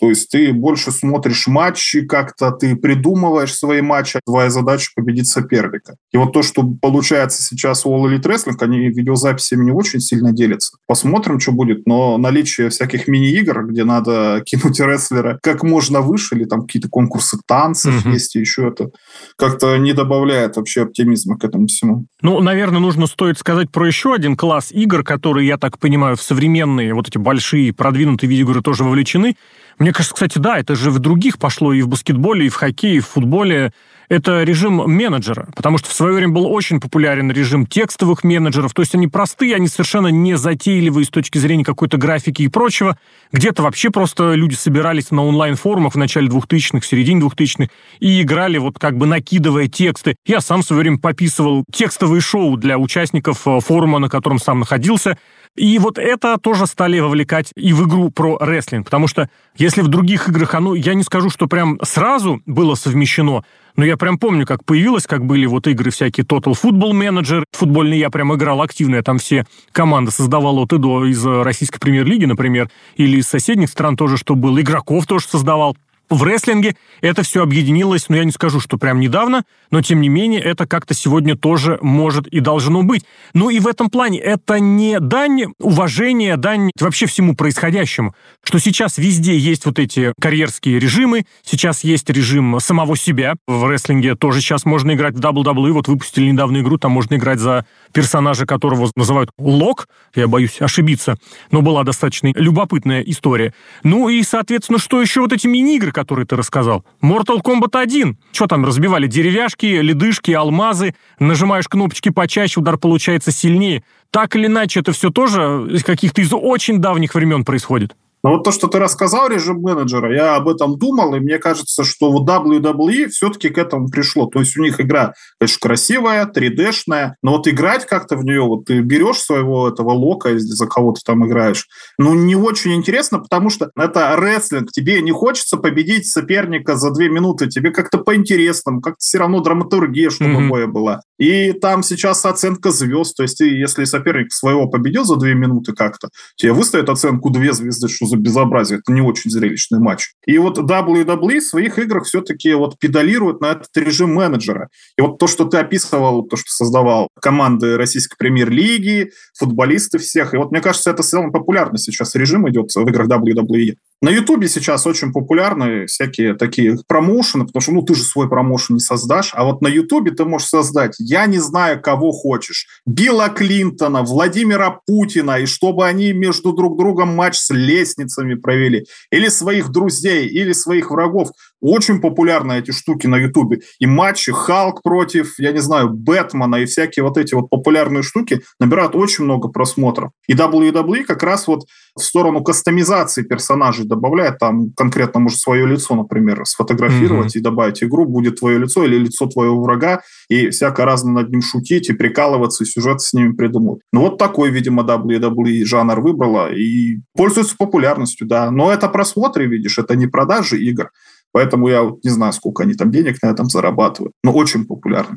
То 0.00 0.08
есть 0.08 0.30
ты 0.30 0.52
больше 0.52 0.92
смотришь 0.92 1.46
матчи, 1.46 2.02
как-то 2.02 2.52
ты 2.52 2.76
придумываешь 2.76 3.54
свои 3.54 3.80
матчи, 3.80 4.20
твоя 4.24 4.50
задача 4.50 4.90
победить 4.94 5.28
соперника. 5.28 5.96
И 6.12 6.16
вот 6.16 6.32
то, 6.32 6.42
что 6.42 6.62
получается 6.62 7.42
сейчас 7.42 7.84
у 7.84 7.90
All 7.90 8.08
Elite 8.08 8.22
Wrestling, 8.22 8.56
они 8.60 8.88
видеозаписями 8.90 9.64
не 9.64 9.72
очень 9.72 10.00
сильно 10.00 10.32
делятся. 10.32 10.76
Посмотрим, 10.86 11.40
что 11.40 11.52
будет, 11.52 11.86
но 11.86 12.16
наличие 12.18 12.70
всяких 12.70 13.08
мини-игр, 13.08 13.66
где 13.66 13.84
надо 13.84 14.42
кинуть 14.46 14.80
рестлера 14.80 15.38
как 15.42 15.62
можно 15.62 16.00
выше, 16.00 16.36
или 16.36 16.44
там 16.44 16.62
какие-то 16.62 16.88
конкурсы 16.88 17.38
танцев 17.46 18.06
mm-hmm. 18.06 18.12
есть, 18.12 18.36
и 18.36 18.40
еще 18.40 18.68
это, 18.68 18.90
как-то 19.36 19.76
не 19.78 19.92
добавляет 19.92 20.56
вообще 20.56 20.82
оптимизма 20.82 21.38
к 21.38 21.44
этому 21.44 21.66
всему. 21.66 22.06
Ну, 22.22 22.40
наверное, 22.40 22.80
нужно 22.80 23.06
стоит 23.06 23.38
сказать 23.38 23.70
про 23.70 23.86
еще 23.86 24.14
один 24.14 24.36
класс 24.36 24.70
игр, 24.70 25.02
которые, 25.02 25.46
я 25.46 25.58
так 25.58 25.78
понимаю, 25.78 26.16
в 26.16 26.22
современные 26.22 26.94
вот 26.94 27.08
эти 27.08 27.18
большие 27.18 27.72
продвинутые 27.72 28.30
видеоигры 28.30 28.62
тоже 28.62 28.84
вовлечены. 28.84 29.36
Мне 29.78 29.92
кажется, 29.92 30.14
кстати, 30.14 30.38
да, 30.38 30.58
это 30.58 30.74
же 30.74 30.90
в 30.90 30.98
других 30.98 31.38
пошло 31.38 31.72
и 31.72 31.82
в 31.82 31.88
баскетболе, 31.88 32.46
и 32.46 32.48
в 32.48 32.54
хоккее, 32.54 32.96
и 32.96 33.00
в 33.00 33.06
футболе. 33.06 33.72
Это 34.08 34.42
режим 34.42 34.76
менеджера, 34.76 35.48
потому 35.54 35.76
что 35.76 35.90
в 35.90 35.92
свое 35.92 36.14
время 36.14 36.32
был 36.32 36.46
очень 36.46 36.80
популярен 36.80 37.30
режим 37.30 37.66
текстовых 37.66 38.24
менеджеров, 38.24 38.72
то 38.72 38.80
есть 38.80 38.94
они 38.94 39.06
простые, 39.06 39.54
они 39.54 39.68
совершенно 39.68 40.08
не 40.08 40.36
затейливые 40.36 41.04
с 41.04 41.10
точки 41.10 41.36
зрения 41.36 41.64
какой-то 41.64 41.98
графики 41.98 42.42
и 42.42 42.48
прочего. 42.48 42.98
Где-то 43.32 43.62
вообще 43.62 43.90
просто 43.90 44.32
люди 44.32 44.54
собирались 44.54 45.10
на 45.10 45.24
онлайн-форумах 45.26 45.94
в 45.94 45.98
начале 45.98 46.28
2000-х, 46.28 46.80
в 46.80 46.86
середине 46.86 47.20
2000-х 47.20 47.68
и 48.00 48.22
играли 48.22 48.56
вот 48.56 48.78
как 48.78 48.96
бы 48.96 49.06
накидывая 49.06 49.68
тексты. 49.68 50.16
Я 50.24 50.40
сам 50.40 50.62
в 50.62 50.64
свое 50.64 50.80
время 50.80 50.98
пописывал 50.98 51.64
текстовые 51.70 52.22
шоу 52.22 52.56
для 52.56 52.78
участников 52.78 53.46
э, 53.46 53.60
форума, 53.60 53.98
на 53.98 54.08
котором 54.08 54.38
сам 54.38 54.60
находился. 54.60 55.18
И 55.56 55.78
вот 55.78 55.98
это 55.98 56.38
тоже 56.38 56.66
стали 56.66 57.00
вовлекать 57.00 57.50
и 57.56 57.72
в 57.72 57.86
игру 57.86 58.10
про 58.10 58.38
рестлинг, 58.38 58.84
потому 58.84 59.08
что 59.08 59.28
если 59.56 59.82
в 59.82 59.88
других 59.88 60.28
играх 60.28 60.54
оно, 60.54 60.74
я 60.74 60.94
не 60.94 61.02
скажу, 61.02 61.30
что 61.30 61.48
прям 61.48 61.78
сразу 61.82 62.40
было 62.46 62.76
совмещено, 62.76 63.44
но 63.78 63.84
я 63.84 63.96
прям 63.96 64.18
помню, 64.18 64.44
как 64.44 64.64
появилось, 64.64 65.06
как 65.06 65.24
были 65.24 65.46
вот 65.46 65.68
игры 65.68 65.92
всякие 65.92 66.26
Total 66.26 66.52
Football 66.52 66.92
Manager, 66.92 67.44
футбольный 67.52 67.96
я 67.96 68.10
прям 68.10 68.34
играл 68.34 68.60
активно, 68.60 68.96
я 68.96 69.02
там 69.02 69.18
все 69.18 69.46
команды 69.70 70.10
создавал 70.10 70.58
от 70.58 70.72
и 70.72 70.78
до 70.78 71.06
из 71.06 71.24
российской 71.24 71.78
премьер-лиги, 71.78 72.24
например, 72.24 72.68
или 72.96 73.18
из 73.18 73.28
соседних 73.28 73.68
стран 73.70 73.96
тоже, 73.96 74.16
что 74.16 74.34
было, 74.34 74.60
игроков 74.60 75.06
тоже 75.06 75.26
создавал. 75.28 75.76
В 76.10 76.22
рестлинге 76.22 76.74
это 77.02 77.22
все 77.22 77.42
объединилось, 77.42 78.08
но 78.08 78.16
я 78.16 78.24
не 78.24 78.32
скажу, 78.32 78.60
что 78.60 78.78
прям 78.78 78.98
недавно, 78.98 79.44
но 79.70 79.82
тем 79.82 80.00
не 80.00 80.08
менее 80.08 80.40
это 80.40 80.66
как-то 80.66 80.94
сегодня 80.94 81.36
тоже 81.36 81.78
может 81.82 82.26
и 82.28 82.40
должно 82.40 82.82
быть. 82.82 83.04
Ну 83.34 83.50
и 83.50 83.60
в 83.60 83.66
этом 83.66 83.90
плане 83.90 84.18
это 84.18 84.58
не 84.58 85.00
дань 85.00 85.52
уважения, 85.60 86.36
дань 86.36 86.70
вообще 86.80 87.06
всему 87.06 87.34
происходящему, 87.34 88.14
что 88.42 88.58
сейчас 88.58 88.96
везде 88.96 89.36
есть 89.36 89.66
вот 89.66 89.78
эти 89.78 90.14
карьерские 90.18 90.78
режимы, 90.78 91.26
сейчас 91.44 91.84
есть 91.84 92.08
режим 92.08 92.58
самого 92.60 92.96
себя. 92.96 93.34
В 93.46 93.68
рестлинге 93.68 94.14
тоже 94.14 94.40
сейчас 94.40 94.64
можно 94.64 94.92
играть 94.92 95.14
в 95.14 95.20
WWE, 95.20 95.72
вот 95.72 95.88
выпустили 95.88 96.30
недавно 96.30 96.58
игру, 96.58 96.78
там 96.78 96.92
можно 96.92 97.16
играть 97.16 97.38
за 97.38 97.66
персонажа, 97.92 98.46
которого 98.46 98.90
называют 98.96 99.30
Лок, 99.38 99.88
я 100.14 100.26
боюсь 100.26 100.60
ошибиться, 100.60 101.16
но 101.50 101.60
была 101.60 101.84
достаточно 101.84 102.32
любопытная 102.34 103.02
история. 103.02 103.52
Ну 103.82 104.08
и, 104.08 104.22
соответственно, 104.22 104.78
что 104.78 105.02
еще 105.02 105.20
вот 105.20 105.32
эти 105.32 105.46
мини-игры, 105.46 105.92
которые 105.98 106.26
ты 106.26 106.36
рассказал? 106.36 106.84
Mortal 107.02 107.42
Kombat 107.42 107.76
1. 107.76 108.16
Что 108.30 108.46
там, 108.46 108.64
разбивали 108.64 109.08
деревяшки, 109.08 109.66
ледышки, 109.66 110.30
алмазы, 110.30 110.94
нажимаешь 111.18 111.66
кнопочки 111.66 112.10
почаще, 112.10 112.60
удар 112.60 112.78
получается 112.78 113.32
сильнее. 113.32 113.82
Так 114.12 114.36
или 114.36 114.46
иначе, 114.46 114.78
это 114.78 114.92
все 114.92 115.10
тоже 115.10 115.66
из 115.72 115.82
каких-то 115.82 116.20
из 116.20 116.32
очень 116.32 116.78
давних 116.78 117.16
времен 117.16 117.44
происходит. 117.44 117.96
Но 118.22 118.30
вот 118.30 118.44
то, 118.44 118.52
что 118.52 118.66
ты 118.68 118.78
рассказал, 118.78 119.28
режим 119.28 119.60
менеджера, 119.60 120.14
я 120.14 120.36
об 120.36 120.48
этом 120.48 120.78
думал, 120.78 121.14
и 121.14 121.20
мне 121.20 121.38
кажется, 121.38 121.84
что 121.84 122.10
вот 122.10 122.28
WWE 122.28 123.08
все-таки 123.08 123.48
к 123.48 123.58
этому 123.58 123.88
пришло. 123.88 124.26
То 124.26 124.40
есть 124.40 124.56
у 124.56 124.62
них 124.62 124.80
игра, 124.80 125.12
конечно, 125.38 125.58
красивая, 125.60 126.26
3D-шная, 126.26 127.14
но 127.22 127.32
вот 127.32 127.46
играть 127.48 127.86
как-то 127.86 128.16
в 128.16 128.24
нее, 128.24 128.42
вот 128.42 128.66
ты 128.66 128.80
берешь 128.80 129.18
своего 129.18 129.68
этого 129.68 129.90
лока, 129.90 130.30
если 130.30 130.48
за 130.48 130.66
кого 130.66 130.92
то 130.92 131.00
там 131.04 131.26
играешь, 131.26 131.66
ну, 131.98 132.14
не 132.14 132.36
очень 132.36 132.74
интересно, 132.74 133.20
потому 133.20 133.50
что 133.50 133.70
это 133.76 134.16
рестлинг, 134.16 134.70
тебе 134.72 135.00
не 135.02 135.12
хочется 135.12 135.56
победить 135.56 136.08
соперника 136.08 136.76
за 136.76 136.90
две 136.90 137.08
минуты, 137.08 137.48
тебе 137.48 137.70
как-то 137.70 137.98
по-интересному, 137.98 138.80
как-то 138.80 138.98
все 138.98 139.18
равно 139.18 139.40
драматургия, 139.40 140.10
чтобы 140.10 140.32
mm-hmm. 140.32 140.48
боя 140.48 140.66
была. 140.66 141.00
И 141.18 141.52
там 141.52 141.82
сейчас 141.82 142.24
оценка 142.24 142.70
звезд, 142.70 143.16
то 143.16 143.22
есть 143.22 143.38
ты, 143.38 143.48
если 143.48 143.84
соперник 143.84 144.32
своего 144.32 144.68
победил 144.68 145.04
за 145.04 145.16
две 145.16 145.34
минуты 145.34 145.72
как-то, 145.72 146.08
тебе 146.36 146.52
выставят 146.52 146.88
оценку 146.88 147.30
две 147.30 147.52
звезды, 147.52 147.88
что 147.88 148.06
за 148.08 148.16
безобразие. 148.16 148.80
Это 148.80 148.92
не 148.92 149.00
очень 149.00 149.30
зрелищный 149.30 149.78
матч. 149.78 150.14
И 150.26 150.36
вот 150.38 150.58
WWE 150.58 151.38
в 151.38 151.44
своих 151.44 151.78
играх 151.78 152.04
все-таки 152.04 152.52
вот 152.54 152.78
педалирует 152.78 153.40
на 153.40 153.52
этот 153.52 153.76
режим 153.76 154.14
менеджера. 154.14 154.68
И 154.96 155.02
вот 155.02 155.18
то, 155.18 155.26
что 155.26 155.44
ты 155.44 155.58
описывал, 155.58 156.24
то, 156.24 156.36
что 156.36 156.50
создавал 156.50 157.08
команды 157.20 157.76
российской 157.76 158.16
премьер-лиги, 158.16 159.12
футболисты 159.38 159.98
всех, 159.98 160.34
и 160.34 160.36
вот 160.36 160.50
мне 160.50 160.60
кажется, 160.60 160.90
это 160.90 161.02
самый 161.02 161.30
популярный 161.30 161.78
сейчас 161.78 162.14
режим 162.14 162.48
идет 162.48 162.70
в 162.74 162.88
играх 162.88 163.08
WWE. 163.08 163.76
На 164.00 164.10
Ютубе 164.10 164.48
сейчас 164.48 164.86
очень 164.86 165.12
популярны 165.12 165.86
всякие 165.86 166.34
такие 166.34 166.78
промоушены, 166.86 167.46
потому 167.46 167.60
что, 167.60 167.72
ну, 167.72 167.82
ты 167.82 167.96
же 167.96 168.02
свой 168.04 168.28
промоушен 168.28 168.76
не 168.76 168.80
создашь, 168.80 169.32
а 169.34 169.44
вот 169.44 169.60
на 169.60 169.66
Ютубе 169.66 170.12
ты 170.12 170.24
можешь 170.24 170.48
создать, 170.48 170.94
я 170.98 171.26
не 171.26 171.38
знаю, 171.38 171.82
кого 171.82 172.12
хочешь, 172.12 172.68
Билла 172.86 173.28
Клинтона, 173.28 174.02
Владимира 174.02 174.80
Путина, 174.86 175.40
и 175.40 175.46
чтобы 175.46 175.84
они 175.84 176.12
между 176.12 176.52
друг 176.52 176.78
другом 176.78 177.08
матч 177.08 177.36
с 177.36 177.50
лестницами 177.98 178.34
провели, 178.34 178.86
или 179.10 179.28
своих 179.28 179.70
друзей, 179.70 180.26
или 180.28 180.52
своих 180.52 180.90
врагов. 180.90 181.30
Очень 181.60 182.00
популярны 182.00 182.58
эти 182.58 182.70
штуки 182.70 183.06
на 183.06 183.16
Ютубе. 183.16 183.60
И 183.78 183.86
матчи 183.86 184.32
Халк 184.32 184.82
против, 184.82 185.38
я 185.38 185.52
не 185.52 185.58
знаю, 185.58 185.90
Бэтмена 185.90 186.56
и 186.56 186.66
всякие 186.66 187.04
вот 187.04 187.18
эти 187.18 187.34
вот 187.34 187.50
популярные 187.50 188.02
штуки 188.02 188.40
набирают 188.60 188.94
очень 188.94 189.24
много 189.24 189.48
просмотров. 189.48 190.12
И 190.28 190.34
WWE 190.34 191.04
как 191.04 191.22
раз 191.22 191.48
вот 191.48 191.64
в 191.96 192.02
сторону 192.02 192.42
кастомизации 192.42 193.22
персонажей 193.22 193.86
добавляет, 193.86 194.38
там 194.38 194.72
конкретно 194.76 195.20
может 195.20 195.40
свое 195.40 195.66
лицо, 195.66 195.94
например, 195.94 196.44
сфотографировать 196.44 197.34
mm-hmm. 197.34 197.40
и 197.40 197.42
добавить 197.42 197.82
игру, 197.82 198.06
будет 198.06 198.38
твое 198.38 198.58
лицо 198.58 198.84
или 198.84 198.96
лицо 198.96 199.26
твоего 199.26 199.60
врага, 199.60 200.02
и 200.28 200.50
всяко 200.50 200.84
разно 200.84 201.12
над 201.12 201.30
ним 201.30 201.42
шутить 201.42 201.88
и 201.90 201.92
прикалываться, 201.92 202.64
и 202.64 202.66
сюжет 202.66 203.00
с 203.00 203.12
ними 203.12 203.32
придумать. 203.32 203.80
Ну 203.92 204.02
вот 204.02 204.18
такой, 204.18 204.50
видимо, 204.50 204.82
WWE 204.82 205.64
жанр 205.64 206.00
выбрала 206.00 206.52
и 206.52 207.00
пользуется 207.16 207.56
популярностью, 207.58 208.26
да. 208.26 208.50
Но 208.50 208.72
это 208.72 208.88
просмотры, 208.88 209.46
видишь, 209.46 209.78
это 209.78 209.96
не 209.96 210.06
продажи 210.06 210.58
игр. 210.58 210.90
Поэтому 211.32 211.68
я 211.68 211.90
не 212.02 212.10
знаю, 212.10 212.32
сколько 212.32 212.62
они 212.62 212.74
там 212.74 212.90
денег 212.90 213.22
на 213.22 213.28
этом 213.28 213.48
зарабатывают. 213.48 214.12
Но 214.22 214.32
очень 214.32 214.66
популярно. 214.66 215.16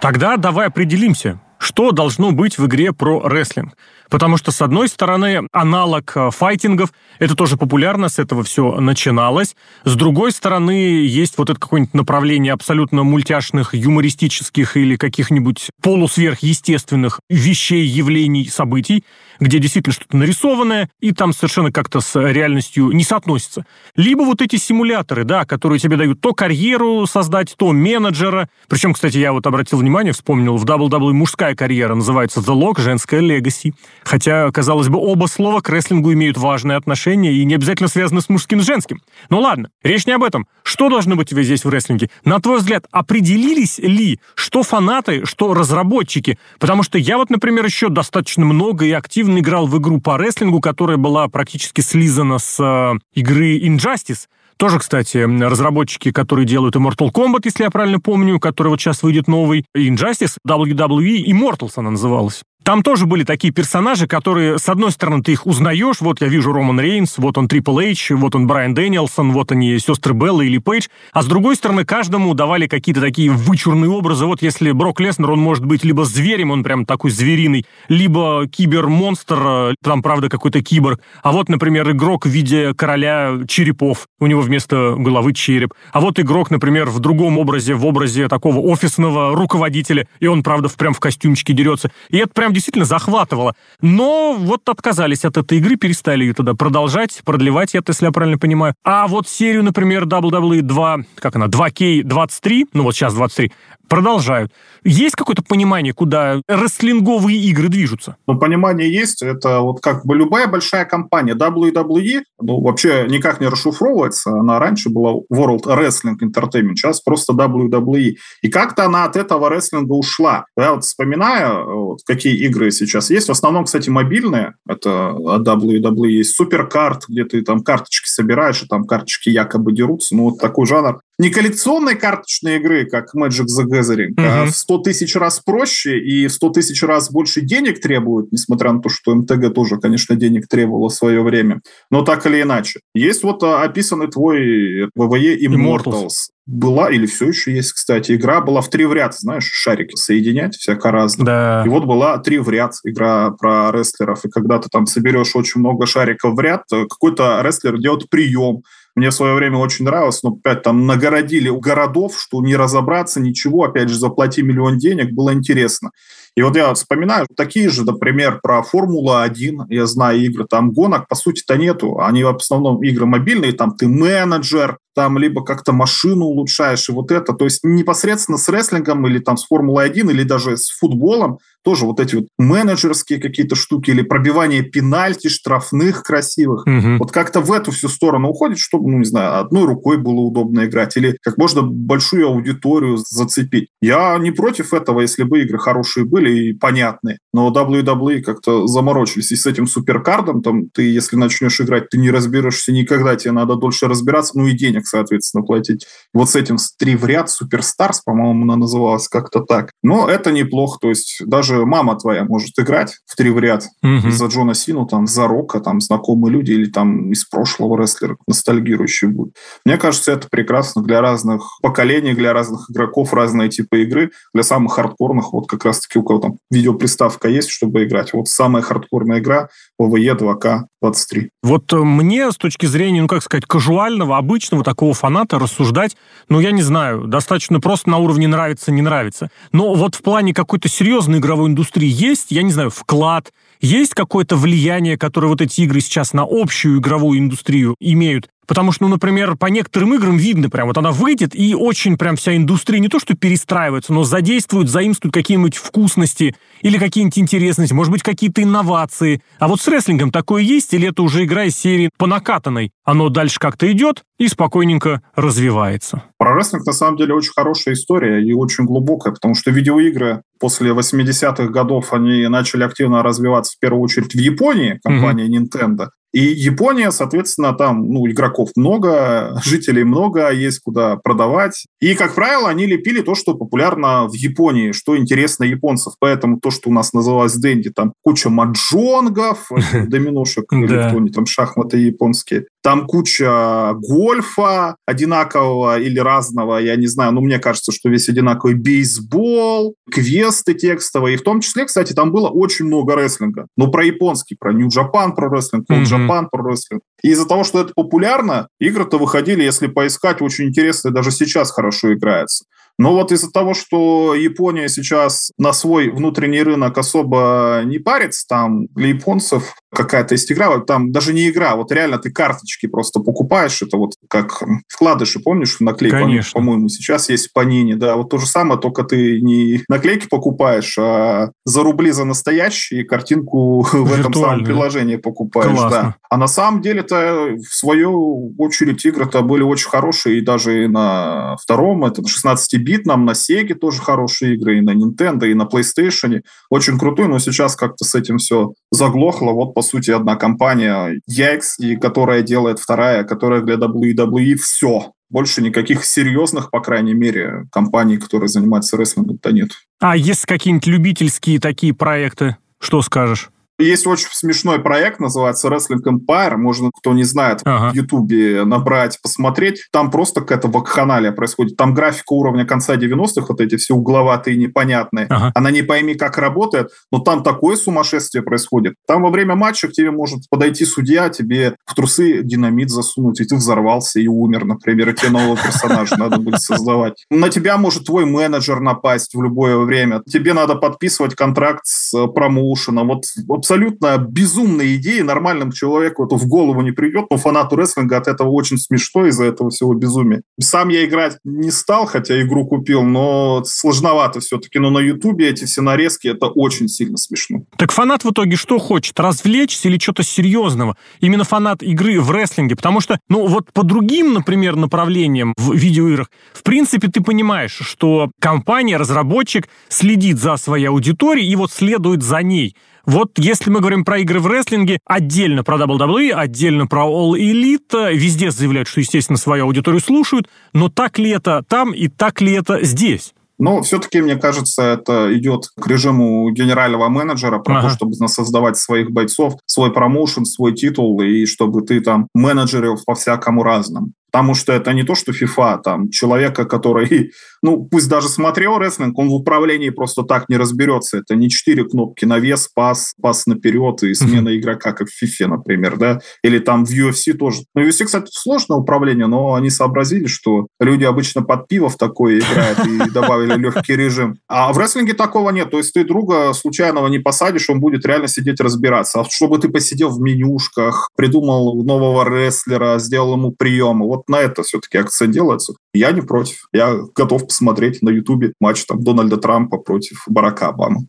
Тогда 0.00 0.36
давай 0.36 0.66
определимся, 0.66 1.40
что 1.64 1.90
должно 1.90 2.30
быть 2.30 2.58
в 2.58 2.66
игре 2.66 2.92
про 2.92 3.26
рестлинг. 3.26 3.74
Потому 4.10 4.36
что, 4.36 4.52
с 4.52 4.60
одной 4.60 4.88
стороны, 4.88 5.48
аналог 5.50 6.12
э, 6.14 6.30
файтингов, 6.30 6.92
это 7.18 7.34
тоже 7.34 7.56
популярно, 7.56 8.10
с 8.10 8.18
этого 8.18 8.42
все 8.42 8.78
начиналось. 8.80 9.56
С 9.84 9.96
другой 9.96 10.32
стороны, 10.32 11.06
есть 11.06 11.38
вот 11.38 11.48
это 11.48 11.58
какое-нибудь 11.58 11.94
направление 11.94 12.52
абсолютно 12.52 13.02
мультяшных, 13.02 13.74
юмористических 13.74 14.76
или 14.76 14.96
каких-нибудь 14.96 15.70
полусверхъестественных 15.82 17.20
вещей, 17.30 17.86
явлений, 17.86 18.46
событий, 18.46 19.04
где 19.40 19.58
действительно 19.58 19.94
что-то 19.94 20.16
нарисованное, 20.16 20.88
и 21.00 21.12
там 21.12 21.32
совершенно 21.32 21.72
как-то 21.72 22.00
с 22.00 22.18
реальностью 22.20 22.90
не 22.90 23.04
соотносится. 23.04 23.66
Либо 23.96 24.22
вот 24.22 24.42
эти 24.42 24.56
симуляторы, 24.56 25.24
да, 25.24 25.44
которые 25.44 25.78
тебе 25.78 25.96
дают 25.96 26.20
то 26.20 26.32
карьеру 26.32 27.06
создать, 27.06 27.54
то 27.56 27.72
менеджера. 27.72 28.48
Причем, 28.68 28.94
кстати, 28.94 29.18
я 29.18 29.32
вот 29.32 29.46
обратил 29.46 29.78
внимание, 29.78 30.12
вспомнил, 30.12 30.56
в 30.56 30.64
WWE 30.64 31.12
мужская 31.12 31.54
карьера 31.54 31.94
называется 31.94 32.40
The 32.40 32.54
Lock, 32.54 32.80
женская 32.80 33.20
Legacy. 33.20 33.72
Хотя, 34.04 34.50
казалось 34.50 34.88
бы, 34.88 34.98
оба 34.98 35.26
слова 35.26 35.60
к 35.60 35.68
рестлингу 35.70 36.12
имеют 36.12 36.36
важное 36.36 36.76
отношение 36.76 37.32
и 37.32 37.44
не 37.44 37.54
обязательно 37.54 37.88
связаны 37.88 38.20
с 38.20 38.28
мужским 38.28 38.60
и 38.60 38.62
женским. 38.62 39.00
Ну 39.30 39.40
ладно, 39.40 39.70
речь 39.82 40.06
не 40.06 40.12
об 40.12 40.22
этом. 40.22 40.46
Что 40.62 40.88
должно 40.88 41.16
быть 41.16 41.28
у 41.28 41.30
тебя 41.30 41.42
здесь 41.42 41.64
в 41.64 41.68
рестлинге? 41.68 42.10
На 42.24 42.38
твой 42.40 42.58
взгляд, 42.58 42.86
определились 42.90 43.78
ли, 43.78 44.20
что 44.34 44.62
фанаты, 44.62 45.24
что 45.24 45.54
разработчики? 45.54 46.38
Потому 46.58 46.82
что 46.82 46.98
я 46.98 47.18
вот, 47.18 47.30
например, 47.30 47.64
еще 47.64 47.88
достаточно 47.88 48.44
много 48.44 48.84
и 48.84 48.92
активно 48.92 49.23
играл 49.38 49.66
в 49.66 49.78
игру 49.78 50.00
по 50.00 50.16
рестлингу, 50.16 50.60
которая 50.60 50.96
была 50.96 51.28
практически 51.28 51.80
слизана 51.80 52.38
с 52.38 52.58
э, 52.60 52.98
игры 53.14 53.58
Injustice. 53.58 54.26
Тоже, 54.56 54.78
кстати, 54.78 55.18
разработчики, 55.18 56.12
которые 56.12 56.46
делают 56.46 56.76
Immortal 56.76 57.10
Kombat, 57.12 57.40
если 57.44 57.64
я 57.64 57.70
правильно 57.70 58.00
помню, 58.00 58.38
который 58.38 58.68
вот 58.68 58.80
сейчас 58.80 59.02
выйдет 59.02 59.26
новый, 59.26 59.64
Injustice, 59.76 60.36
WWE, 60.46 61.24
Immortals 61.26 61.72
она 61.76 61.90
называлась. 61.90 62.42
Там 62.64 62.82
тоже 62.82 63.04
были 63.04 63.24
такие 63.24 63.52
персонажи, 63.52 64.06
которые, 64.06 64.58
с 64.58 64.70
одной 64.70 64.90
стороны, 64.90 65.22
ты 65.22 65.32
их 65.32 65.46
узнаешь, 65.46 66.00
вот 66.00 66.22
я 66.22 66.28
вижу 66.28 66.50
Роман 66.50 66.80
Рейнс, 66.80 67.18
вот 67.18 67.36
он 67.36 67.46
Трипл 67.46 67.78
Эйч, 67.78 68.10
вот 68.10 68.34
он 68.34 68.46
Брайан 68.46 68.72
Дэниелсон, 68.72 69.32
вот 69.32 69.52
они 69.52 69.78
сестры 69.78 70.14
Белла 70.14 70.40
или 70.40 70.56
Пейдж, 70.56 70.86
а 71.12 71.22
с 71.22 71.26
другой 71.26 71.56
стороны, 71.56 71.84
каждому 71.84 72.32
давали 72.32 72.66
какие-то 72.66 73.02
такие 73.02 73.30
вычурные 73.30 73.90
образы. 73.90 74.24
Вот 74.24 74.40
если 74.40 74.72
Брок 74.72 75.00
Леснер, 75.00 75.30
он 75.30 75.40
может 75.40 75.66
быть 75.66 75.84
либо 75.84 76.06
зверем, 76.06 76.52
он 76.52 76.64
прям 76.64 76.86
такой 76.86 77.10
звериный, 77.10 77.66
либо 77.88 78.48
кибермонстр, 78.48 79.74
там, 79.82 80.02
правда, 80.02 80.30
какой-то 80.30 80.62
киборг. 80.62 81.00
А 81.22 81.32
вот, 81.32 81.50
например, 81.50 81.90
игрок 81.90 82.24
в 82.24 82.30
виде 82.30 82.72
короля 82.72 83.40
черепов, 83.46 84.06
у 84.20 84.26
него 84.26 84.40
вместо 84.40 84.94
головы 84.96 85.34
череп. 85.34 85.74
А 85.92 86.00
вот 86.00 86.18
игрок, 86.18 86.50
например, 86.50 86.88
в 86.88 86.98
другом 86.98 87.36
образе, 87.36 87.74
в 87.74 87.84
образе 87.84 88.26
такого 88.28 88.60
офисного 88.60 89.36
руководителя, 89.36 90.08
и 90.18 90.28
он, 90.28 90.42
правда, 90.42 90.70
прям 90.70 90.94
в 90.94 91.00
костюмчике 91.00 91.52
дерется. 91.52 91.90
И 92.08 92.16
это 92.16 92.30
прям 92.32 92.53
действительно 92.54 92.84
захватывало. 92.84 93.54
Но 93.80 94.34
вот 94.38 94.68
отказались 94.68 95.24
от 95.24 95.36
этой 95.36 95.58
игры, 95.58 95.76
перестали 95.76 96.24
ее 96.24 96.34
тогда 96.34 96.54
продолжать, 96.54 97.20
продлевать, 97.24 97.74
это, 97.74 97.90
если 97.90 98.06
я 98.06 98.12
правильно 98.12 98.38
понимаю. 98.38 98.74
А 98.84 99.06
вот 99.06 99.28
серию, 99.28 99.62
например, 99.64 100.04
WWE 100.04 100.62
2, 100.62 100.98
как 101.16 101.36
она, 101.36 101.46
2K23, 101.46 102.68
ну 102.72 102.84
вот 102.84 102.94
сейчас 102.94 103.14
23, 103.14 103.52
продолжают. 103.88 104.52
Есть 104.82 105.14
какое-то 105.14 105.42
понимание, 105.42 105.92
куда 105.92 106.40
рестлинговые 106.48 107.38
игры 107.38 107.68
движутся? 107.68 108.16
Ну, 108.26 108.38
понимание 108.38 108.92
есть. 108.92 109.22
Это 109.22 109.60
вот 109.60 109.80
как 109.80 110.04
бы 110.04 110.16
любая 110.16 110.46
большая 110.46 110.84
компания. 110.84 111.34
WWE, 111.34 112.22
ну, 112.40 112.60
вообще 112.60 113.06
никак 113.08 113.40
не 113.40 113.46
расшифровывается. 113.46 114.30
Она 114.30 114.58
раньше 114.58 114.90
была 114.90 115.14
World 115.32 115.64
Wrestling 115.64 116.16
Entertainment, 116.22 116.74
сейчас 116.76 117.00
просто 117.00 117.32
WWE. 117.32 118.14
И 118.42 118.48
как-то 118.48 118.84
она 118.84 119.04
от 119.04 119.16
этого 119.16 119.48
рестлинга 119.48 119.92
ушла. 119.92 120.46
Я 120.56 120.74
вот 120.74 120.84
вспоминаю, 120.84 121.86
вот, 121.86 121.98
какие 122.06 122.43
игры 122.44 122.70
сейчас 122.70 123.10
есть. 123.10 123.28
В 123.28 123.32
основном, 123.32 123.64
кстати, 123.64 123.90
мобильные. 123.90 124.54
Это 124.68 125.14
WWE 125.18 126.08
есть 126.08 126.34
Суперкарт, 126.34 127.04
где 127.08 127.24
ты 127.24 127.42
там 127.42 127.62
карточки 127.62 128.08
собираешь, 128.08 128.62
и 128.62 128.66
там 128.66 128.84
карточки 128.84 129.28
якобы 129.28 129.72
дерутся. 129.72 130.14
Ну, 130.16 130.30
вот 130.30 130.38
такой 130.38 130.66
жанр 130.66 131.00
не 131.18 131.30
коллекционной 131.30 131.94
карточной 131.94 132.56
игры, 132.56 132.86
как 132.86 133.14
Magic 133.14 133.44
the 133.44 133.64
Gathering, 133.66 134.14
mm-hmm. 134.16 134.26
а 134.26 134.44
в 134.46 134.50
100 134.50 134.78
тысяч 134.78 135.14
раз 135.14 135.40
проще 135.40 135.98
и 135.98 136.26
в 136.26 136.32
100 136.32 136.48
тысяч 136.50 136.82
раз 136.82 137.10
больше 137.10 137.40
денег 137.40 137.80
требует, 137.80 138.32
несмотря 138.32 138.72
на 138.72 138.80
то, 138.80 138.88
что 138.88 139.14
МТГ 139.14 139.54
тоже, 139.54 139.78
конечно, 139.78 140.16
денег 140.16 140.48
требовало 140.48 140.88
в 140.88 140.94
свое 140.94 141.22
время. 141.22 141.60
Но 141.90 142.02
так 142.02 142.26
или 142.26 142.42
иначе. 142.42 142.80
Есть 142.94 143.22
вот 143.22 143.42
а, 143.42 143.62
описанный 143.62 144.08
твой 144.08 144.90
ВВЕ 144.94 145.46
Immortals. 145.46 145.84
Immortals. 145.84 146.10
Была 146.46 146.90
или 146.90 147.06
все 147.06 147.28
еще 147.28 147.54
есть, 147.54 147.72
кстати, 147.72 148.12
игра 148.12 148.42
была 148.42 148.60
в 148.60 148.68
три 148.68 148.84
в 148.84 148.92
ряд, 148.92 149.14
знаешь, 149.14 149.48
шарики 149.50 149.94
соединять 149.96 150.56
всяко 150.56 150.90
разно. 150.90 151.24
Да. 151.24 151.62
И 151.64 151.68
вот 151.70 151.84
была 151.84 152.18
три 152.18 152.38
в 152.38 152.50
ряд 152.50 152.74
игра 152.84 153.30
про 153.30 153.70
рестлеров. 153.72 154.24
И 154.26 154.28
когда 154.28 154.58
ты 154.58 154.68
там 154.70 154.86
соберешь 154.86 155.34
очень 155.36 155.60
много 155.60 155.86
шариков 155.86 156.34
в 156.34 156.40
ряд, 156.40 156.64
какой-то 156.68 157.40
рестлер 157.42 157.78
делает 157.78 158.10
прием, 158.10 158.62
мне 158.94 159.10
в 159.10 159.14
свое 159.14 159.34
время 159.34 159.58
очень 159.58 159.84
нравилось, 159.84 160.22
но 160.22 160.30
опять 160.30 160.62
там 160.62 160.86
нагородили 160.86 161.50
городов, 161.50 162.18
что 162.18 162.42
не 162.42 162.56
разобраться, 162.56 163.20
ничего, 163.20 163.64
опять 163.64 163.88
же, 163.88 163.98
заплати 163.98 164.42
миллион 164.42 164.78
денег, 164.78 165.12
было 165.12 165.32
интересно. 165.32 165.90
И 166.36 166.42
вот 166.42 166.56
я 166.56 166.72
вспоминаю 166.74 167.26
такие 167.36 167.68
же, 167.68 167.84
например, 167.84 168.40
про 168.42 168.62
Формула-1, 168.62 169.66
я 169.68 169.86
знаю 169.86 170.20
игры, 170.20 170.46
там 170.48 170.72
гонок, 170.72 171.08
по 171.08 171.14
сути-то 171.14 171.56
нету, 171.56 172.00
они 172.00 172.24
в 172.24 172.36
основном 172.36 172.82
игры 172.82 173.06
мобильные, 173.06 173.52
там 173.52 173.76
ты 173.76 173.86
менеджер, 173.86 174.78
там 174.94 175.18
либо 175.18 175.44
как-то 175.44 175.72
машину 175.72 176.26
улучшаешь, 176.26 176.88
и 176.88 176.92
вот 176.92 177.10
это, 177.10 177.32
то 177.32 177.44
есть 177.44 177.60
непосредственно 177.62 178.38
с 178.38 178.48
рестлингом 178.48 179.06
или 179.06 179.18
там 179.18 179.36
с 179.36 179.46
Формулой-1 179.46 180.10
или 180.10 180.22
даже 180.22 180.56
с 180.56 180.70
футболом 180.70 181.38
тоже 181.64 181.86
вот 181.86 181.98
эти 181.98 182.16
вот 182.16 182.26
менеджерские 182.38 183.18
какие-то 183.18 183.56
штуки 183.56 183.90
или 183.90 184.02
пробивание 184.02 184.62
пенальти, 184.62 185.28
штрафных 185.28 186.02
красивых. 186.02 186.66
Угу. 186.66 186.98
Вот 186.98 187.10
как-то 187.10 187.40
в 187.40 187.50
эту 187.50 187.72
всю 187.72 187.88
сторону 187.88 188.28
уходит, 188.28 188.58
чтобы, 188.58 188.90
ну, 188.90 188.98
не 188.98 189.04
знаю, 189.04 189.40
одной 189.40 189.64
рукой 189.64 189.96
было 189.96 190.20
удобно 190.20 190.66
играть 190.66 190.96
или 190.96 191.16
как 191.22 191.38
можно 191.38 191.62
большую 191.62 192.28
аудиторию 192.28 192.98
зацепить. 192.98 193.68
Я 193.80 194.16
не 194.18 194.30
против 194.30 194.74
этого, 194.74 195.00
если 195.00 195.22
бы 195.22 195.40
игры 195.40 195.58
хорошие 195.58 196.04
были 196.04 196.50
и 196.50 196.52
понятные. 196.52 197.18
Но 197.32 197.50
WWE 197.50 198.20
как-то 198.20 198.66
заморочились. 198.66 199.32
И 199.32 199.36
с 199.36 199.46
этим 199.46 199.66
суперкардом, 199.66 200.42
там, 200.42 200.68
ты, 200.68 200.82
если 200.82 201.16
начнешь 201.16 201.60
играть, 201.60 201.88
ты 201.88 201.96
не 201.96 202.10
разберешься 202.10 202.72
никогда, 202.72 203.16
тебе 203.16 203.32
надо 203.32 203.56
дольше 203.56 203.88
разбираться, 203.88 204.36
ну 204.36 204.46
и 204.46 204.52
денег, 204.84 204.86
соответственно, 204.86 205.44
платить. 205.44 205.86
Вот 206.12 206.30
с 206.30 206.36
этим 206.36 206.56
три 206.78 206.96
в 206.96 207.04
ряд, 207.06 207.30
Суперстарс, 207.30 208.02
по-моему, 208.04 208.44
она 208.44 208.56
называлась 208.56 209.08
как-то 209.08 209.40
так. 209.40 209.70
Но 209.82 210.08
это 210.08 210.32
неплохо, 210.32 210.78
то 210.80 210.88
есть 210.88 211.22
даже 211.26 211.64
мама 211.66 211.98
твоя 211.98 212.24
может 212.24 212.58
играть 212.58 212.96
в 213.06 213.16
три 213.16 213.30
в 213.30 213.38
ряд 213.38 213.66
угу. 213.82 214.10
за 214.10 214.26
Джона 214.26 214.54
Сину, 214.54 214.86
там, 214.86 215.06
за 215.06 215.26
Рока, 215.26 215.60
там, 215.60 215.80
знакомые 215.80 216.32
люди 216.32 216.52
или 216.52 216.70
там 216.70 217.10
из 217.10 217.24
прошлого 217.24 217.80
рестлера 217.80 218.16
ностальгирующие 218.26 219.10
будут. 219.10 219.34
Мне 219.64 219.76
кажется, 219.76 220.12
это 220.12 220.28
прекрасно 220.30 220.82
для 220.82 221.00
разных 221.00 221.42
поколений, 221.62 222.14
для 222.14 222.32
разных 222.32 222.70
игроков, 222.70 223.12
разные 223.12 223.48
типы 223.48 223.82
игры, 223.82 224.10
для 224.32 224.42
самых 224.42 224.74
хардкорных, 224.74 225.32
вот 225.32 225.48
как 225.48 225.64
раз-таки 225.64 225.98
у 225.98 226.02
кого 226.02 226.20
там 226.20 226.36
видеоприставка 226.50 227.28
есть, 227.28 227.50
чтобы 227.50 227.84
играть. 227.84 228.12
Вот 228.12 228.28
самая 228.28 228.62
хардкорная 228.62 229.18
игра 229.18 229.48
ОВЕ 229.78 230.14
2К23. 230.14 231.28
Вот 231.42 231.72
э, 231.72 231.76
мне 231.76 232.30
с 232.30 232.36
точки 232.36 232.66
зрения, 232.66 233.02
ну 233.02 233.08
как 233.08 233.22
сказать, 233.22 233.44
кажуального, 233.46 234.18
обычного 234.18 234.64
такого 234.74 234.92
фаната 234.92 235.38
рассуждать, 235.38 235.96
ну 236.28 236.40
я 236.40 236.50
не 236.50 236.62
знаю, 236.62 237.06
достаточно 237.06 237.60
просто 237.60 237.90
на 237.90 237.98
уровне 237.98 238.26
нравится, 238.26 238.72
не 238.72 238.82
нравится. 238.82 239.30
Но 239.52 239.74
вот 239.74 239.94
в 239.94 240.02
плане 240.02 240.34
какой-то 240.34 240.68
серьезной 240.68 241.20
игровой 241.20 241.48
индустрии 241.48 241.88
есть, 241.88 242.32
я 242.32 242.42
не 242.42 242.50
знаю, 242.50 242.70
вклад, 242.70 243.32
есть 243.60 243.94
какое-то 243.94 244.36
влияние, 244.36 244.98
которое 244.98 245.28
вот 245.28 245.40
эти 245.40 245.60
игры 245.60 245.80
сейчас 245.80 246.12
на 246.12 246.26
общую 246.28 246.80
игровую 246.80 247.20
индустрию 247.20 247.76
имеют? 247.78 248.28
Потому 248.46 248.72
что, 248.72 248.84
ну, 248.84 248.90
например, 248.90 249.36
по 249.36 249.46
некоторым 249.46 249.94
играм 249.94 250.16
видно 250.16 250.50
прям, 250.50 250.68
вот 250.68 250.78
она 250.78 250.90
выйдет, 250.90 251.34
и 251.34 251.54
очень 251.54 251.96
прям 251.96 252.16
вся 252.16 252.36
индустрия 252.36 252.78
не 252.80 252.88
то 252.88 252.98
что 252.98 253.14
перестраивается, 253.14 253.92
но 253.92 254.04
задействует, 254.04 254.68
заимствует 254.68 255.14
какие-нибудь 255.14 255.56
вкусности 255.56 256.34
или 256.60 256.78
какие-нибудь 256.78 257.18
интересности, 257.18 257.72
может 257.72 257.92
быть, 257.92 258.02
какие-то 258.02 258.42
инновации. 258.42 259.22
А 259.38 259.48
вот 259.48 259.60
с 259.60 259.68
рестлингом 259.68 260.10
такое 260.10 260.42
есть, 260.42 260.72
или 260.74 260.88
это 260.88 261.02
уже 261.02 261.24
игра 261.24 261.44
из 261.44 261.56
серии 261.56 261.90
по 261.96 262.06
накатанной? 262.06 262.72
Оно 262.84 263.08
дальше 263.08 263.38
как-то 263.38 263.70
идет 263.70 264.02
и 264.18 264.28
спокойненько 264.28 265.02
развивается. 265.14 266.02
Про 266.18 266.34
рестлинг, 266.34 266.66
на 266.66 266.72
самом 266.72 266.96
деле, 266.96 267.14
очень 267.14 267.32
хорошая 267.34 267.74
история 267.74 268.22
и 268.22 268.32
очень 268.32 268.64
глубокая, 268.64 269.12
потому 269.12 269.34
что 269.34 269.50
видеоигры 269.50 270.22
после 270.38 270.72
80-х 270.72 271.46
годов, 271.46 271.92
они 271.92 272.26
начали 272.28 272.64
активно 272.64 273.02
развиваться 273.02 273.56
в 273.56 273.60
первую 273.60 273.82
очередь 273.82 274.14
в 274.14 274.18
Японии, 274.18 274.80
компания 274.82 275.26
mm-hmm. 275.26 275.48
Nintendo. 275.50 275.88
И 276.14 276.20
Япония, 276.20 276.92
соответственно, 276.92 277.54
там 277.54 277.88
ну, 277.88 278.08
игроков 278.08 278.50
много, 278.54 279.40
жителей 279.44 279.82
много, 279.82 280.30
есть 280.30 280.60
куда 280.60 280.96
продавать. 280.96 281.66
И, 281.80 281.94
как 281.94 282.14
правило, 282.14 282.48
они 282.48 282.66
лепили 282.66 283.02
то, 283.02 283.16
что 283.16 283.34
популярно 283.34 284.06
в 284.06 284.14
Японии, 284.14 284.70
что 284.70 284.96
интересно 284.96 285.42
японцев. 285.42 285.94
Поэтому 285.98 286.38
то, 286.38 286.52
что 286.52 286.70
у 286.70 286.72
нас 286.72 286.92
называлось 286.92 287.34
Дэнди, 287.34 287.70
там 287.70 287.94
куча 288.02 288.30
маджонгов, 288.30 289.48
доминошек, 289.88 290.44
или 290.52 291.10
там 291.10 291.26
шахматы 291.26 291.78
японские. 291.78 292.46
Там 292.64 292.86
куча 292.86 293.74
гольфа 293.74 294.76
одинакового 294.86 295.78
или 295.78 295.98
разного, 295.98 296.56
я 296.56 296.76
не 296.76 296.86
знаю, 296.86 297.12
но 297.12 297.20
мне 297.20 297.38
кажется, 297.38 297.72
что 297.72 297.90
весь 297.90 298.08
одинаковый 298.08 298.54
бейсбол, 298.54 299.74
квесты 299.92 300.54
текстовые. 300.54 301.14
И 301.14 301.18
в 301.18 301.22
том 301.22 301.40
числе, 301.40 301.66
кстати, 301.66 301.92
там 301.92 302.10
было 302.10 302.30
очень 302.30 302.64
много 302.64 302.96
рестлинга. 302.96 303.48
Но 303.58 303.70
про 303.70 303.84
японский, 303.84 304.34
про 304.34 304.54
Japan, 304.54 305.14
про 305.14 305.28
рестлинг, 305.28 305.66
mm-hmm. 305.70 305.84
Japan, 305.84 306.26
про 306.32 306.50
рестлинг. 306.50 306.80
И 307.02 307.10
из-за 307.10 307.26
того, 307.26 307.44
что 307.44 307.60
это 307.60 307.74
популярно, 307.76 308.48
игры-то 308.58 308.96
выходили, 308.96 309.42
если 309.42 309.66
поискать, 309.66 310.22
очень 310.22 310.46
интересные, 310.46 310.90
даже 310.90 311.10
сейчас 311.10 311.50
хорошо 311.50 311.92
играется. 311.92 312.46
Но 312.78 312.92
вот 312.92 313.12
из-за 313.12 313.30
того, 313.30 313.54
что 313.54 314.14
Япония 314.14 314.68
сейчас 314.68 315.30
на 315.38 315.52
свой 315.52 315.90
внутренний 315.90 316.42
рынок 316.42 316.76
особо 316.76 317.62
не 317.64 317.78
парится, 317.78 318.26
там 318.28 318.66
для 318.74 318.88
японцев 318.88 319.54
какая-то 319.74 320.14
есть 320.14 320.30
игра, 320.30 320.58
там 320.60 320.92
даже 320.92 321.12
не 321.12 321.28
игра, 321.28 321.56
вот 321.56 321.70
реально 321.72 321.98
ты 321.98 322.10
карточки 322.10 322.66
просто 322.66 323.00
покупаешь, 323.00 323.60
это 323.60 323.76
вот 323.76 323.94
как 324.08 324.42
вкладыши, 324.68 325.20
помнишь, 325.20 325.56
наклейки, 325.60 325.94
Конечно. 325.94 326.32
по-моему, 326.32 326.68
сейчас 326.68 327.08
есть 327.10 327.32
по 327.32 327.40
Нине, 327.40 327.76
да, 327.76 327.96
вот 327.96 328.10
то 328.10 328.18
же 328.18 328.26
самое, 328.26 328.60
только 328.60 328.84
ты 328.84 329.20
не 329.20 329.62
наклейки 329.68 330.06
покупаешь, 330.06 330.76
а 330.78 331.30
за 331.44 331.62
рубли 331.62 331.90
за 331.90 332.04
настоящие 332.04 332.84
картинку 332.84 333.62
в 333.72 333.92
этом 333.92 334.12
самом 334.14 334.44
приложении 334.44 334.96
покупаешь, 334.96 335.58
Классно. 335.58 335.70
да. 335.70 335.96
А 336.08 336.16
на 336.16 336.28
самом 336.28 336.62
деле-то, 336.62 337.36
в 337.36 337.54
свою 337.54 338.34
очередь, 338.38 338.84
игры-то 338.84 339.22
были 339.22 339.42
очень 339.42 339.68
хорошие, 339.68 340.18
и 340.18 340.24
даже 340.24 340.68
на 340.68 341.36
втором, 341.42 341.84
это 341.84 342.02
на 342.24 342.36
16-битном, 342.64 343.04
на 343.04 343.12
Sega 343.12 343.54
тоже 343.54 343.80
хорошие 343.80 344.34
игры, 344.34 344.58
и 344.58 344.60
на 344.60 344.72
Nintendo, 344.72 345.28
и 345.28 345.34
на 345.34 345.44
PlayStation, 345.44 346.22
очень 346.50 346.78
крутой, 346.78 347.08
но 347.08 347.18
сейчас 347.18 347.56
как-то 347.56 347.84
с 347.84 347.94
этим 347.94 348.18
все 348.18 348.54
заглохло, 348.70 349.32
вот 349.32 349.54
по 349.54 349.62
сути, 349.62 349.90
одна 349.90 350.16
компания, 350.16 351.00
Яйкс, 351.06 351.58
и 351.58 351.76
которая 351.76 352.22
делает 352.22 352.58
вторая, 352.58 353.04
которая 353.04 353.42
для 353.42 353.56
WWE 353.56 354.36
все. 354.36 354.92
Больше 355.10 355.42
никаких 355.42 355.84
серьезных, 355.84 356.50
по 356.50 356.60
крайней 356.60 356.94
мере, 356.94 357.44
компаний, 357.52 357.98
которые 357.98 358.28
занимаются 358.28 358.76
рестлингом, 358.76 359.18
то 359.18 359.30
нет. 359.30 359.50
А 359.80 359.96
есть 359.96 360.26
какие-нибудь 360.26 360.66
любительские 360.66 361.38
такие 361.38 361.74
проекты? 361.74 362.36
Что 362.58 362.82
скажешь? 362.82 363.30
Есть 363.58 363.86
очень 363.86 364.08
смешной 364.10 364.58
проект, 364.58 364.98
называется 364.98 365.48
Wrestling 365.48 365.82
Empire. 365.86 366.36
Можно, 366.36 366.70
кто 366.76 366.92
не 366.92 367.04
знает, 367.04 367.40
ага. 367.44 367.72
в 367.72 367.74
Ютубе 367.76 368.44
набрать, 368.44 368.98
посмотреть. 369.00 369.68
Там 369.70 369.90
просто 369.90 370.22
какая-то 370.22 370.48
вакханалия 370.48 371.12
происходит. 371.12 371.56
Там 371.56 371.72
графика 371.72 372.12
уровня 372.12 372.44
конца 372.44 372.74
90-х, 372.74 373.26
вот 373.28 373.40
эти 373.40 373.56
все 373.56 373.74
угловатые, 373.74 374.36
непонятные. 374.36 375.06
Ага. 375.08 375.30
Она 375.34 375.50
не 375.52 375.62
пойми, 375.62 375.94
как 375.94 376.18
работает, 376.18 376.70
но 376.90 376.98
там 376.98 377.22
такое 377.22 377.56
сумасшествие 377.56 378.22
происходит. 378.22 378.74
Там 378.88 379.02
во 379.02 379.10
время 379.10 379.36
матча 379.36 379.68
к 379.68 379.72
тебе 379.72 379.92
может 379.92 380.28
подойти 380.28 380.64
судья, 380.64 381.08
тебе 381.08 381.56
в 381.64 381.74
трусы 381.74 382.22
динамит 382.24 382.70
засунуть, 382.70 383.20
и 383.20 383.24
ты 383.24 383.36
взорвался 383.36 384.00
и 384.00 384.08
умер, 384.08 384.46
например, 384.46 384.90
и 384.90 384.94
тебе 384.94 385.10
нового 385.10 385.36
персонажа 385.36 385.96
надо 385.96 386.18
будет 386.18 386.40
создавать. 386.40 387.04
На 387.08 387.28
тебя 387.28 387.56
может 387.56 387.86
твой 387.86 388.04
менеджер 388.04 388.58
напасть 388.58 389.14
в 389.14 389.22
любое 389.22 389.58
время. 389.58 390.02
Тебе 390.10 390.32
надо 390.32 390.56
подписывать 390.56 391.14
контракт 391.14 391.62
с 391.64 392.06
промоушеном. 392.08 392.88
Вот, 392.88 393.04
вот 393.28 393.43
абсолютно 393.44 393.98
безумная 393.98 394.74
идея, 394.76 395.04
нормальному 395.04 395.52
человеку 395.52 396.06
это 396.06 396.16
в 396.16 396.26
голову 396.26 396.62
не 396.62 396.72
придет, 396.72 397.06
но 397.10 397.18
фанату 397.18 397.56
рестлинга 397.56 397.98
от 397.98 398.08
этого 398.08 398.30
очень 398.30 398.56
смешно 398.56 399.04
из-за 399.06 399.24
этого 399.24 399.50
всего 399.50 399.74
безумия. 399.74 400.22
Сам 400.40 400.70
я 400.70 400.86
играть 400.86 401.18
не 401.24 401.50
стал, 401.50 401.84
хотя 401.84 402.20
игру 402.22 402.46
купил, 402.46 402.82
но 402.82 403.44
сложновато 403.44 404.20
все-таки. 404.20 404.58
Но 404.58 404.70
на 404.70 404.78
Ютубе 404.78 405.28
эти 405.28 405.44
все 405.44 405.60
нарезки, 405.60 406.08
это 406.08 406.26
очень 406.26 406.68
сильно 406.68 406.96
смешно. 406.96 407.42
Так 407.58 407.70
фанат 407.70 408.02
в 408.04 408.10
итоге 408.10 408.36
что 408.36 408.58
хочет? 408.58 408.98
Развлечься 408.98 409.68
или 409.68 409.78
что-то 409.78 410.02
серьезного? 410.02 410.76
Именно 411.00 411.24
фанат 411.24 411.62
игры 411.62 412.00
в 412.00 412.10
рестлинге, 412.10 412.56
потому 412.56 412.80
что, 412.80 412.98
ну 413.10 413.26
вот 413.26 413.52
по 413.52 413.62
другим, 413.62 414.14
например, 414.14 414.56
направлениям 414.56 415.34
в 415.36 415.52
видеоиграх, 415.54 416.10
в 416.32 416.42
принципе, 416.42 416.88
ты 416.88 417.02
понимаешь, 417.02 417.58
что 417.60 418.10
компания, 418.20 418.78
разработчик 418.78 419.48
следит 419.68 420.18
за 420.18 420.38
своей 420.38 420.68
аудиторией 420.68 421.30
и 421.30 421.36
вот 421.36 421.52
следует 421.52 422.02
за 422.02 422.22
ней. 422.22 422.56
Вот 422.86 423.12
если 423.18 423.50
мы 423.50 423.60
говорим 423.60 423.84
про 423.84 423.98
игры 423.98 424.20
в 424.20 424.26
рестлинге, 424.26 424.78
отдельно 424.84 425.42
про 425.42 425.56
WWE, 425.56 426.10
отдельно 426.10 426.66
про 426.66 426.84
All 426.84 427.12
Elite, 427.12 427.94
везде 427.94 428.30
заявляют, 428.30 428.68
что, 428.68 428.80
естественно, 428.80 429.16
свою 429.16 429.44
аудиторию 429.44 429.80
слушают, 429.80 430.28
но 430.52 430.68
так 430.68 430.98
ли 430.98 431.10
это 431.10 431.42
там 431.48 431.72
и 431.72 431.88
так 431.88 432.20
ли 432.20 432.32
это 432.32 432.64
здесь? 432.64 433.14
Но 433.38 433.62
все-таки, 433.62 434.00
мне 434.00 434.16
кажется, 434.16 434.62
это 434.62 435.12
идет 435.18 435.48
к 435.60 435.66
режиму 435.66 436.30
генерального 436.30 436.88
менеджера, 436.88 437.40
про 437.40 437.58
ага. 437.58 437.68
то, 437.68 437.74
чтобы 437.74 437.94
создавать 437.94 438.56
своих 438.56 438.92
бойцов, 438.92 439.34
свой 439.46 439.72
промоушен, 439.72 440.24
свой 440.24 440.52
титул, 440.54 441.00
и 441.00 441.26
чтобы 441.26 441.62
ты 441.62 441.80
там 441.80 442.06
менеджерил 442.14 442.76
по-всякому 442.86 443.42
разному. 443.42 443.88
Потому 444.14 444.34
что 444.36 444.52
это 444.52 444.72
не 444.72 444.84
то, 444.84 444.94
что 444.94 445.10
FIFA, 445.10 445.60
там, 445.60 445.90
человека, 445.90 446.44
который, 446.44 447.10
ну, 447.42 447.64
пусть 447.64 447.88
даже 447.88 448.08
смотрел 448.08 448.58
рестлинг, 448.58 448.96
он 448.96 449.08
в 449.08 449.14
управлении 449.14 449.70
просто 449.70 450.04
так 450.04 450.28
не 450.28 450.36
разберется. 450.36 450.98
Это 450.98 451.16
не 451.16 451.28
четыре 451.28 451.64
кнопки 451.64 452.04
на 452.04 452.20
вес, 452.20 452.48
пас, 452.54 452.94
пас 453.02 453.26
наперед 453.26 453.82
и 453.82 453.92
смена 453.92 454.28
mm-hmm. 454.28 454.38
игрока, 454.38 454.72
как 454.72 454.86
в 454.88 455.02
FIFA, 455.02 455.26
например, 455.26 455.78
да? 455.78 455.98
Или 456.22 456.38
там 456.38 456.64
в 456.64 456.70
UFC 456.70 457.14
тоже. 457.14 457.40
Ну, 457.56 457.62
UFC, 457.68 457.86
кстати, 457.86 458.08
сложное 458.12 458.58
управление, 458.58 459.08
но 459.08 459.34
они 459.34 459.50
сообразили, 459.50 460.06
что 460.06 460.46
люди 460.60 460.84
обычно 460.84 461.22
под 461.22 461.48
пиво 461.48 461.68
в 461.68 461.76
такое 461.76 462.20
играют 462.20 462.64
и 462.68 462.90
добавили 462.94 463.36
легкий 463.36 463.74
режим. 463.74 464.14
А 464.28 464.52
в 464.52 464.58
рестлинге 464.58 464.94
такого 464.94 465.30
нет. 465.30 465.50
То 465.50 465.58
есть 465.58 465.72
ты 465.72 465.82
друга 465.82 466.32
случайного 466.34 466.86
не 466.86 467.00
посадишь, 467.00 467.50
он 467.50 467.58
будет 467.58 467.84
реально 467.84 468.06
сидеть 468.06 468.40
разбираться. 468.40 469.00
А 469.00 469.04
чтобы 469.10 469.40
ты 469.40 469.48
посидел 469.48 469.90
в 469.90 470.00
менюшках, 470.00 470.88
придумал 470.96 471.64
нового 471.64 472.08
рестлера, 472.08 472.78
сделал 472.78 473.14
ему 473.14 473.32
приемы, 473.32 473.86
вот 473.86 474.03
на 474.08 474.20
это 474.20 474.42
все-таки 474.42 474.78
акцент 474.78 475.12
делается. 475.12 475.54
Я 475.72 475.92
не 475.92 476.00
против. 476.00 476.48
Я 476.52 476.76
готов 476.94 477.26
посмотреть 477.26 477.82
на 477.82 477.90
Ютубе 477.90 478.32
матч 478.40 478.64
там 478.64 478.82
Дональда 478.82 479.16
Трампа 479.16 479.58
против 479.58 480.02
Барака 480.06 480.48
Обамы. 480.48 480.86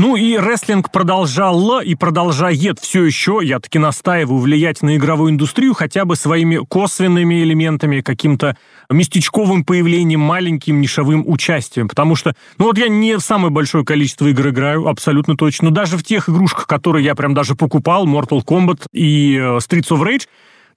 Ну 0.00 0.14
и 0.14 0.36
рестлинг 0.36 0.92
продолжал 0.92 1.80
и 1.80 1.96
продолжает 1.96 2.78
все 2.78 3.02
еще, 3.02 3.40
я 3.42 3.58
таки 3.58 3.80
настаиваю, 3.80 4.38
влиять 4.38 4.80
на 4.80 4.96
игровую 4.96 5.32
индустрию 5.32 5.74
хотя 5.74 6.04
бы 6.04 6.14
своими 6.14 6.64
косвенными 6.64 7.42
элементами, 7.42 8.00
каким-то 8.00 8.56
местечковым 8.88 9.64
появлением, 9.64 10.20
маленьким 10.20 10.80
нишевым 10.80 11.24
участием. 11.26 11.88
Потому 11.88 12.14
что, 12.14 12.36
ну 12.58 12.66
вот 12.66 12.78
я 12.78 12.86
не 12.86 13.16
в 13.16 13.22
самое 13.22 13.50
большое 13.50 13.84
количество 13.84 14.28
игр 14.28 14.50
играю, 14.50 14.86
абсолютно 14.86 15.36
точно. 15.36 15.70
Но 15.70 15.74
даже 15.74 15.98
в 15.98 16.04
тех 16.04 16.28
игрушках, 16.28 16.68
которые 16.68 17.04
я 17.04 17.16
прям 17.16 17.34
даже 17.34 17.56
покупал, 17.56 18.06
Mortal 18.06 18.44
Kombat 18.44 18.86
и 18.92 19.34
э, 19.34 19.56
Streets 19.56 19.88
of 19.88 20.00
Rage, 20.00 20.28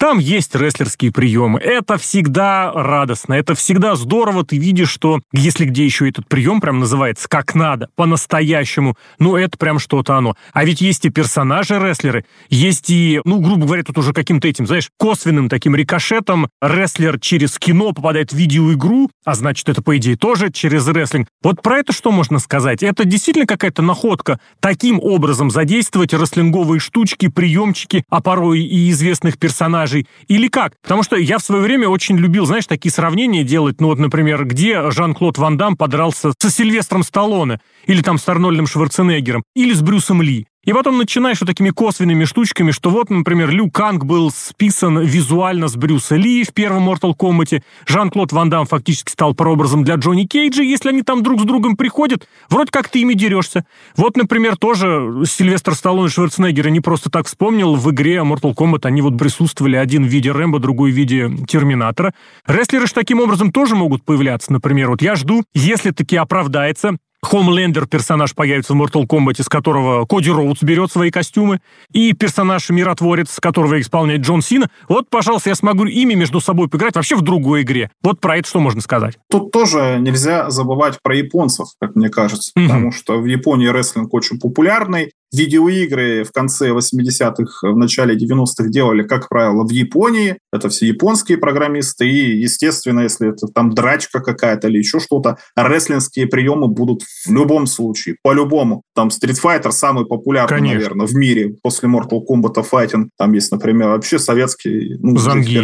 там 0.02 0.18
есть 0.18 0.56
рестлерские 0.56 1.12
приемы. 1.12 1.60
Это 1.60 2.00
всегда 2.00 2.72
радостно, 2.74 3.36
это 3.36 3.54
всегда 3.54 3.94
здорово. 3.94 4.44
Ты 4.44 4.58
видишь, 4.58 4.90
что 4.90 5.20
если 5.32 5.66
где 5.66 5.86
еще 5.86 6.10
этот 6.10 6.28
прием 6.28 6.60
прям 6.60 6.80
называется 6.80 7.30
как 7.30 7.54
надо, 7.54 7.88
по-настоящему, 7.96 8.98
ну 9.20 9.36
это 9.36 9.60
прям 9.60 9.78
что-то 9.78 10.16
оно. 10.16 10.36
А 10.54 10.66
ведь 10.66 10.82
есть 10.82 11.06
и 11.06 11.12
персонажи-рестлеры, 11.12 12.26
есть 12.50 12.90
и, 12.90 13.22
ну, 13.26 13.42
грубо 13.42 13.68
говоря, 13.68 13.84
тут 13.84 14.00
уже 14.00 14.12
каким-то 14.12 14.48
этим, 14.48 14.66
знаешь, 14.66 14.90
косвенным 14.98 15.50
таким 15.50 15.76
рикошетом 15.76 16.50
рестлер 16.64 17.20
через 17.20 17.60
кино 17.60 17.92
попадает 17.94 18.32
в 18.32 18.36
видеоигру, 18.36 19.12
а 19.24 19.36
значит, 19.36 19.70
это, 19.70 19.84
по 19.84 19.96
идее, 19.98 20.18
тоже 20.18 20.52
через 20.52 20.88
рестлинг. 20.88 21.28
Вот 21.44 21.62
про 21.62 21.78
это 21.78 21.94
что 21.94 22.12
можно 22.12 22.40
сказать? 22.40 22.82
Это 22.82 23.06
действительно 23.06 23.46
какая-то 23.46 23.84
находка 23.84 24.40
таким 24.62 25.00
образом 25.00 25.52
задействовать 25.52 26.12
рестлинговые 26.12 26.80
штучки, 26.80 27.28
приемчики, 27.28 28.04
а 28.10 28.20
порой 28.20 28.62
и 28.62 28.90
известных 28.90 29.38
персонажей 29.38 29.90
персонажей, 29.91 30.08
или 30.27 30.47
как? 30.47 30.73
Потому 30.82 31.04
что 31.04 31.15
я 31.15 31.38
в 31.38 31.43
свое 31.43 31.62
время 31.62 31.88
очень 31.88 32.17
любил, 32.17 32.45
знаешь, 32.45 32.65
такие 32.65 32.91
сравнения 32.91 33.43
делать, 33.43 33.82
ну 33.82 33.88
вот, 33.88 33.99
например, 33.99 34.45
где 34.45 34.91
Жан-Клод 34.91 35.38
Ван 35.38 35.58
Дам 35.58 35.75
подрался 35.75 36.32
со 36.38 36.49
Сильвестром 36.49 37.04
Сталлоне, 37.04 37.60
или 37.86 38.01
там 38.01 38.17
с 38.17 38.27
Арнольдом 38.27 38.67
Шварценеггером, 38.67 39.43
или 39.56 39.73
с 39.73 39.82
Брюсом 39.82 40.21
Ли. 40.21 40.47
И 40.63 40.74
потом 40.74 41.00
начинаешь 41.00 41.41
вот 41.41 41.47
такими 41.47 41.71
косвенными 41.71 42.24
штучками, 42.24 42.69
что 42.69 42.91
вот, 42.91 43.10
например, 43.10 43.50
Лю 43.50 43.71
Канг 43.71 44.06
был 44.06 44.30
списан 44.30 45.00
визуально 45.00 45.67
с 45.67 45.76
Брюса 45.76 46.15
Ли 46.15 46.43
в 46.43 46.54
первом 46.54 46.88
Mortal 46.88 47.15
Kombat, 47.17 47.63
Жан-Клод 47.88 48.32
Ван 48.32 48.52
Дам 48.52 48.67
фактически 48.67 49.12
стал 49.12 49.34
прообразом 49.34 49.84
для 49.84 49.95
Джонни 49.95 50.26
Кейджа, 50.26 50.62
если 50.62 50.89
они 50.89 51.02
там 51.02 51.24
друг 51.24 51.41
с 51.41 51.45
другом 51.45 51.76
приходят, 51.76 52.28
вроде 52.47 52.69
как 52.69 52.89
ты 52.89 53.00
ими 53.00 53.15
дерешься. 53.15 53.65
Вот, 53.95 54.15
например, 54.17 54.56
тоже 54.56 55.24
Сильвестр 55.26 55.74
Сталлоне 55.74 56.10
и 56.10 56.12
Шварценеггера 56.12 56.69
не 56.69 56.80
просто 56.80 57.10
так 57.10 57.26
вспомнил, 57.26 57.74
в 57.74 57.89
игре 57.89 58.17
Mortal 58.17 58.54
Kombat 58.54 58.82
они 58.84 59.02
вот 59.02 59.17
присутствовали, 59.17 59.78
один 59.78 60.04
в 60.04 60.10
виде 60.10 60.32
Рэмбо, 60.32 60.60
другой 60.60 60.91
в 60.91 60.95
виде 60.95 61.28
Терминатора. 61.47 62.13
Рестлеры 62.45 62.86
же 62.86 62.93
таким 62.93 63.19
образом 63.19 63.52
тоже 63.52 63.76
могут 63.76 64.06
появляться, 64.06 64.54
например, 64.54 64.91
вот 64.91 65.02
я 65.02 65.15
жду, 65.15 65.43
если 65.56 65.89
таки 65.89 66.17
оправдается 66.17 66.97
Хомлендер 67.22 67.88
персонаж 67.88 68.34
появится 68.34 68.74
в 68.74 68.82
Mortal 68.82 69.06
Kombat, 69.06 69.40
из 69.40 69.48
которого 69.48 70.06
Коди 70.06 70.32
Роудс 70.32 70.64
берет 70.64 70.92
свои 70.92 71.12
костюмы, 71.12 71.62
и 71.92 72.14
персонаж 72.14 72.70
Миротворец, 72.70 73.40
которого 73.40 73.80
исполняет 73.80 74.22
Джон 74.22 74.42
Сина. 74.42 74.70
Вот, 74.90 75.10
пожалуйста, 75.10 75.50
я 75.50 75.56
смогу 75.56 75.86
ими 75.86 76.16
между 76.16 76.42
собой 76.42 76.68
поиграть 76.68 76.96
вообще 76.96 77.16
в 77.16 77.22
другой 77.22 77.62
игре. 77.62 77.92
Вот 78.02 78.20
про 78.20 78.38
это 78.38 78.48
что 78.48 78.60
можно 78.60 78.82
сказать? 78.82 79.18
Тут 79.30 79.52
тоже 79.52 79.98
нельзя 80.00 80.50
забывать 80.50 80.98
про 81.02 81.16
японцев, 81.16 81.68
как 81.80 81.96
мне 81.96 82.10
кажется, 82.10 82.52
mm-hmm. 82.58 82.66
потому 82.66 82.92
что 82.92 83.20
в 83.20 83.26
Японии 83.26 83.68
рестлинг 83.68 84.14
очень 84.14 84.40
популярный, 84.40 85.12
Видеоигры 85.34 86.24
в 86.24 86.32
конце 86.32 86.72
80-х, 86.72 87.72
в 87.72 87.78
начале 87.78 88.15
90-х 88.17 88.67
делали, 88.67 89.04
как 89.04 89.30
правило, 89.30 89.65
в 89.65 89.72
Японии. 89.72 90.38
Это 90.52 90.67
все 90.70 90.88
японские 90.88 91.38
программисты. 91.38 92.10
И, 92.10 92.38
естественно, 92.39 93.02
если 93.02 93.30
это 93.30 93.48
там 93.48 93.74
драчка 93.74 94.20
какая-то 94.20 94.67
или 94.67 94.80
еще 94.80 95.00
что-то, 95.00 95.38
рестлинские 95.56 96.28
приемы 96.28 96.67
будут 96.67 97.04
в 97.26 97.32
любом 97.32 97.65
случае, 97.65 98.17
по-любому. 98.24 98.84
Там 98.94 99.08
Street 99.08 99.39
Fighter 99.41 99.72
самый 99.72 100.06
популярный, 100.06 100.58
Конечно. 100.58 100.76
наверное, 100.76 101.08
в 101.08 101.13
мире 101.13 101.56
после 101.63 101.88
Mortal 101.88 102.20
Kombat 102.30 102.65
Fighting. 102.70 103.08
Там 103.17 103.32
есть, 103.32 103.52
например, 103.52 103.89
вообще 103.89 104.20
советский, 104.20 104.98
ну, 105.00 105.15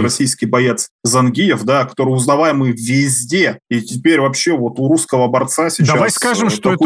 российский 0.01 0.45
боец 0.45 0.87
Зангиев, 1.03 1.63
да, 1.63 1.85
который 1.85 2.11
узнаваемый 2.11 2.71
везде. 2.71 3.59
И 3.69 3.81
теперь 3.81 4.21
вообще 4.21 4.55
вот 4.57 4.79
у 4.79 4.87
русского 4.87 5.27
борца 5.27 5.69
сейчас 5.69 5.89
Давай 5.89 6.09
скажем, 6.09 6.49
что 6.49 6.73
это 6.73 6.83